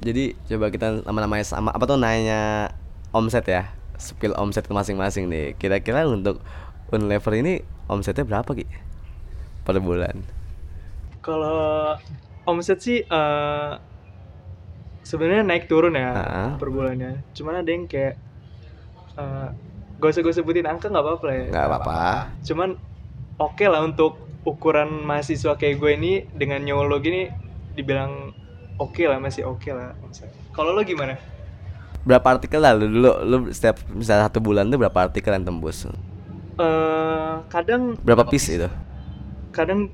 jadi 0.00 0.32
coba 0.48 0.72
kita 0.72 1.04
nama-namanya 1.04 1.44
sama 1.44 1.70
apa 1.70 1.84
tuh 1.84 2.00
nanya 2.00 2.72
omset 3.12 3.44
ya 3.44 3.68
spill 4.00 4.32
omset 4.34 4.64
ke 4.64 4.72
masing-masing 4.72 5.28
nih 5.28 5.52
kira-kira 5.56 6.08
untuk 6.08 6.40
Unilever 6.90 7.36
ini 7.36 7.60
omsetnya 7.86 8.24
berapa 8.24 8.50
ki 8.50 8.66
per 9.62 9.76
bulan 9.78 10.24
Kalau 11.20 11.94
omset 12.48 12.80
sih 12.80 13.04
eh, 13.04 13.72
sebenarnya 15.02 15.44
naik 15.44 15.68
turun 15.68 15.94
ya 15.94 16.10
Ah. 16.10 16.50
per 16.56 16.72
bulannya. 16.72 17.20
Cuman 17.36 17.60
ada 17.60 17.68
yang 17.68 17.84
kayak 17.84 18.16
eh, 19.14 19.48
gak 20.00 20.10
usah 20.10 20.22
gue 20.24 20.32
sebutin 20.32 20.64
angka 20.64 20.88
nggak 20.88 21.04
apa-apa 21.04 21.24
lah 21.28 21.36
ya. 21.36 21.46
nggak 21.52 21.66
apa-apa 21.68 21.98
Cuman 22.40 22.68
oke 23.36 23.64
lah 23.68 23.84
untuk 23.84 24.16
ukuran 24.42 25.04
mahasiswa 25.04 25.60
kayak 25.60 25.76
gue 25.76 25.90
ini 25.92 26.12
dengan 26.32 26.64
nyolo 26.64 26.96
gini 26.98 27.28
dibilang 27.76 28.32
oke 28.80 29.02
lah 29.04 29.20
masih 29.20 29.44
oke 29.44 29.68
lah. 29.68 29.92
omset. 30.00 30.32
Kalau 30.50 30.72
lo 30.72 30.80
gimana? 30.82 31.14
berapa 32.00 32.40
artikel 32.40 32.64
lah 32.64 32.72
lu 32.72 32.88
dulu 32.88 33.12
lu 33.28 33.36
setiap 33.52 33.76
misalnya 33.92 34.24
satu 34.24 34.40
bulan 34.40 34.72
tuh 34.72 34.80
berapa 34.80 35.04
artikel 35.04 35.36
yang 35.36 35.44
tembus 35.44 35.84
eh 35.84 37.34
kadang 37.52 37.92
berapa 38.00 38.24
piece 38.24 38.48
itu 38.56 38.68
kadang 39.52 39.92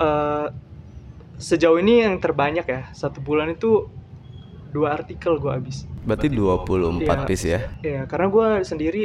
eh, 0.00 0.46
sejauh 1.36 1.76
ini 1.76 2.00
yang 2.00 2.16
terbanyak 2.16 2.64
ya 2.64 2.80
satu 2.96 3.20
bulan 3.20 3.52
itu 3.52 3.92
dua 4.72 4.96
artikel 4.96 5.36
gue 5.38 5.52
habis. 5.52 5.84
berarti 6.02 6.32
24 6.32 7.04
Iya. 7.04 7.26
piece 7.28 7.44
ya 7.46 7.60
Iya, 7.84 8.00
karena 8.08 8.26
gue 8.32 8.48
sendiri 8.64 9.02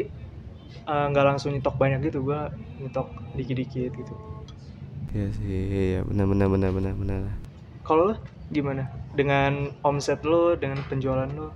eh, 0.87 1.05
nggak 1.11 1.25
langsung 1.35 1.51
nyetok 1.51 1.75
banyak 1.75 1.99
gitu, 2.07 2.23
gue 2.23 2.39
nyetok 2.79 3.07
dikit-dikit 3.35 3.91
gitu. 3.93 4.13
Iya 5.11 5.27
sih, 5.35 5.59
iya 5.91 5.99
benar 6.07 6.23
benar 6.23 6.47
benar 6.47 6.71
benar 6.71 6.93
benar. 6.95 7.19
Kalau 7.83 8.13
lo 8.13 8.15
gimana? 8.47 8.87
Dengan 9.15 9.73
omset 9.81 10.21
lo, 10.23 10.53
dengan 10.55 10.79
penjualan 10.85 11.27
lo? 11.33 11.49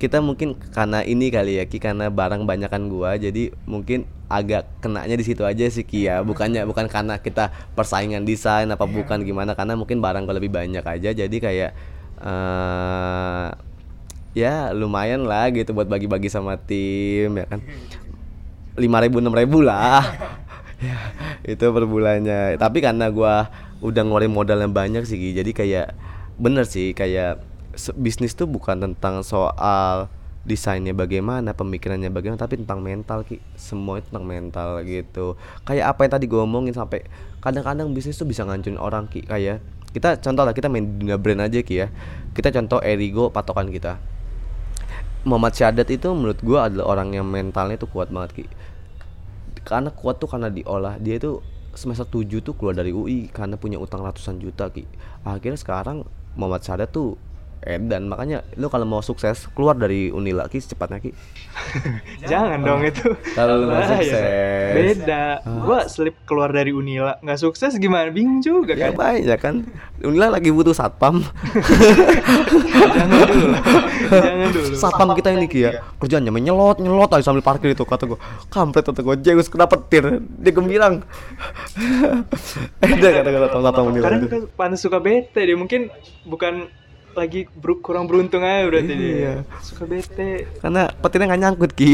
Kita 0.00 0.24
mungkin 0.24 0.56
karena 0.72 1.04
ini 1.04 1.28
kali 1.28 1.60
ya, 1.60 1.68
Ki 1.68 1.76
karena 1.76 2.08
barang 2.08 2.48
banyakan 2.48 2.88
gua, 2.88 3.20
jadi 3.20 3.52
mungkin 3.68 4.08
agak 4.32 4.64
kenanya 4.80 5.12
di 5.12 5.24
situ 5.26 5.44
aja 5.44 5.68
sih 5.68 5.84
Ki 5.84 6.08
ya. 6.08 6.24
Bukannya 6.24 6.64
bukan 6.64 6.88
karena 6.88 7.20
kita 7.20 7.52
persaingan 7.76 8.24
desain 8.24 8.70
apa 8.72 8.88
bukan 8.88 9.20
gimana, 9.26 9.52
karena 9.52 9.76
mungkin 9.76 10.00
barang 10.00 10.24
gua 10.24 10.40
lebih 10.40 10.48
banyak 10.48 10.80
aja, 10.80 11.12
jadi 11.12 11.36
kayak 11.36 11.70
eh 12.20 13.48
ya 14.30 14.70
lumayan 14.70 15.26
lah 15.26 15.50
gitu 15.50 15.74
buat 15.74 15.90
bagi-bagi 15.90 16.30
sama 16.30 16.54
tim 16.54 17.34
ya 17.34 17.46
kan. 17.50 17.60
lima 18.78 19.02
ribu 19.02 19.18
enam 19.18 19.34
ribu 19.34 19.60
lah 19.60 20.00
ya, 20.86 20.96
itu 21.44 21.64
per 21.66 21.84
bulannya 21.84 22.54
tapi 22.56 22.78
karena 22.80 23.10
gua 23.10 23.50
udah 23.82 24.02
ngeluarin 24.06 24.30
modal 24.30 24.62
yang 24.62 24.72
banyak 24.72 25.02
sih 25.04 25.18
Ki, 25.18 25.34
jadi 25.34 25.50
kayak 25.50 25.86
bener 26.40 26.64
sih 26.64 26.96
kayak 26.96 27.44
bisnis 28.00 28.32
tuh 28.32 28.48
bukan 28.48 28.80
tentang 28.80 29.20
soal 29.20 30.08
desainnya 30.40 30.96
bagaimana 30.96 31.52
pemikirannya 31.52 32.08
bagaimana 32.08 32.40
tapi 32.40 32.56
tentang 32.56 32.80
mental 32.80 33.28
ki. 33.28 33.44
Semua 33.60 34.00
itu 34.00 34.08
tentang 34.08 34.24
mental 34.24 34.80
gitu. 34.88 35.36
Kayak 35.68 35.94
apa 35.94 36.00
yang 36.08 36.12
tadi 36.16 36.24
gue 36.26 36.40
omongin 36.40 36.72
sampai 36.72 37.04
kadang-kadang 37.44 37.92
bisnis 37.92 38.16
tuh 38.16 38.24
bisa 38.24 38.48
ngancurin 38.48 38.80
orang 38.80 39.04
ki. 39.12 39.28
Kayak 39.28 39.60
kita 39.92 40.16
contoh 40.22 40.42
lah 40.48 40.56
kita 40.56 40.72
main 40.72 40.86
dunia 40.86 41.20
brand 41.20 41.44
aja 41.44 41.60
ki 41.60 41.74
ya. 41.76 41.92
Kita 42.32 42.48
contoh 42.56 42.80
Erigo 42.80 43.28
patokan 43.28 43.68
kita. 43.68 44.00
Muhammad 45.28 45.52
Syadat 45.52 45.92
itu 45.92 46.08
menurut 46.16 46.40
gua 46.40 46.72
adalah 46.72 46.96
orang 46.96 47.12
yang 47.12 47.28
mentalnya 47.28 47.76
tuh 47.76 47.92
kuat 47.92 48.08
banget 48.08 48.40
ki. 48.40 48.44
Karena 49.68 49.92
kuat 49.92 50.16
tuh 50.16 50.32
karena 50.32 50.48
diolah. 50.48 50.96
Dia 50.96 51.20
itu 51.20 51.44
semester 51.76 52.08
7 52.08 52.40
tuh 52.40 52.56
keluar 52.56 52.74
dari 52.74 52.90
UI 52.90 53.28
karena 53.28 53.60
punya 53.60 53.76
utang 53.76 54.00
ratusan 54.00 54.40
juta 54.40 54.72
ki. 54.72 54.88
Akhirnya 55.22 55.60
sekarang 55.60 56.08
Muhammad 56.38 56.62
Syadat 56.62 56.90
tuh 56.94 57.18
edan 57.60 58.08
makanya 58.08 58.40
lu 58.56 58.72
kalau 58.72 58.88
mau 58.88 59.04
sukses 59.04 59.44
keluar 59.52 59.76
dari 59.76 60.08
Unila 60.08 60.48
ki 60.48 60.64
secepatnya 60.64 60.96
ki. 60.96 61.12
Jangan 62.30 62.64
dong 62.64 62.80
itu. 62.88 63.12
kalau 63.36 63.60
lu 63.60 63.66
mau 63.68 63.84
sukses. 63.84 64.16
Beda. 64.72 65.44
Gue 65.44 65.80
slip 65.92 66.16
keluar 66.24 66.48
dari 66.48 66.72
Unila, 66.72 67.20
nggak 67.20 67.36
sukses 67.36 67.76
gimana? 67.76 68.08
Bingung 68.08 68.40
juga 68.40 68.72
ya 68.72 68.88
kan? 68.88 68.96
banyak 68.96 69.38
kan. 69.38 69.54
Unila 70.00 70.40
lagi 70.40 70.48
butuh 70.48 70.72
satpam. 70.72 71.20
Jangan 72.96 73.28
dulu. 73.28 73.48
Jangan 74.08 74.48
dulu. 74.56 74.74
satpam 74.80 75.08
kita 75.20 75.28
ini 75.36 75.44
ki 75.44 75.60
ya. 75.60 75.84
Kerjanya 76.00 76.32
menyelot 76.32 76.80
nyelot 76.80 77.12
aja 77.12 77.28
sambil 77.28 77.44
parkir 77.44 77.76
itu 77.76 77.84
kata 77.84 78.08
gua. 78.08 78.18
Kampret 78.48 78.88
kata 78.88 79.04
gua. 79.04 79.20
Zeus 79.20 79.52
kenapa 79.52 79.76
petir 79.76 80.24
dia 80.40 80.52
gembirang. 80.52 81.04
Eh 82.80 82.96
dia 82.96 83.10
kata 83.20 83.28
kata 83.28 83.46
satpam 83.60 83.84
Unila 83.92 84.04
Kadang 84.08 84.22
kan 84.32 84.42
panas 84.56 84.80
suka 84.80 84.96
bete 84.96 85.44
dia. 85.44 85.56
Mungkin 85.60 85.92
bukan 86.24 86.79
lagi 87.12 87.50
ber- 87.52 87.80
kurang 87.80 88.04
beruntung 88.04 88.40
aja 88.40 88.64
berarti 88.64 88.92
Iya. 88.92 88.96
dia 88.96 89.34
suka 89.60 89.84
bete. 89.84 90.46
Karena 90.58 90.88
petirnya 90.92 91.26
nggak 91.28 91.42
nyangkut 91.42 91.72
ki. 91.72 91.92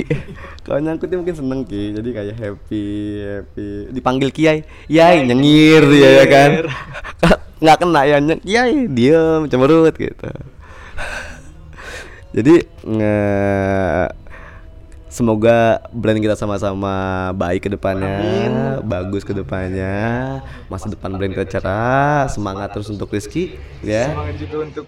Kalau 0.60 0.78
nyangkut 0.78 1.06
dia 1.06 1.18
mungkin 1.18 1.36
seneng 1.36 1.60
ki. 1.62 1.82
Jadi 1.92 2.08
kayak 2.10 2.34
happy 2.36 2.84
happy. 3.20 3.68
Dipanggil 3.90 4.28
kiai. 4.28 4.58
Yai 4.86 5.22
nyengir 5.22 5.82
dia 5.86 6.10
ya 6.14 6.26
kan? 6.26 6.50
Nggak 7.62 7.78
kena 7.80 8.00
ya. 8.04 8.16
Yai 8.42 8.84
diem 8.86 9.46
cemberut 9.46 9.94
gitu. 9.94 10.28
Jadi 12.30 12.54
nge- 12.82 14.12
semoga 15.08 15.80
brand 15.88 16.20
kita 16.20 16.36
sama-sama 16.36 16.92
baik 17.32 17.64
ke 17.64 17.70
depannya 17.72 18.20
bagus 18.84 19.24
ke 19.24 19.32
depannya 19.32 19.96
masa 20.68 20.92
depan 20.92 21.16
brand 21.16 21.32
kita 21.32 21.48
cerah 21.48 22.28
semangat 22.28 22.76
terus 22.76 22.92
untuk 22.92 23.08
Rizky 23.08 23.56
ya. 23.80 24.12
Semangat 24.12 24.36
juga 24.36 24.56
untuk 24.60 24.84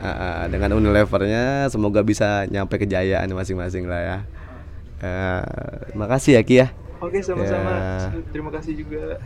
Ah, 0.00 0.48
dengan 0.48 0.72
Unilevernya 0.72 1.68
semoga 1.68 2.00
bisa 2.00 2.48
nyampe 2.48 2.80
kejayaan 2.80 3.28
masing-masing 3.30 3.84
lah 3.84 4.00
ya. 4.00 4.18
Eh, 5.00 5.42
terima 5.86 6.08
kasih 6.08 6.40
ya 6.40 6.42
Ki 6.42 6.56
ya. 6.56 6.66
oke 6.96 7.20
sama-sama 7.20 7.72
Ya. 7.72 8.12
terima 8.32 8.48
kasih 8.52 8.76
juga 8.76 9.20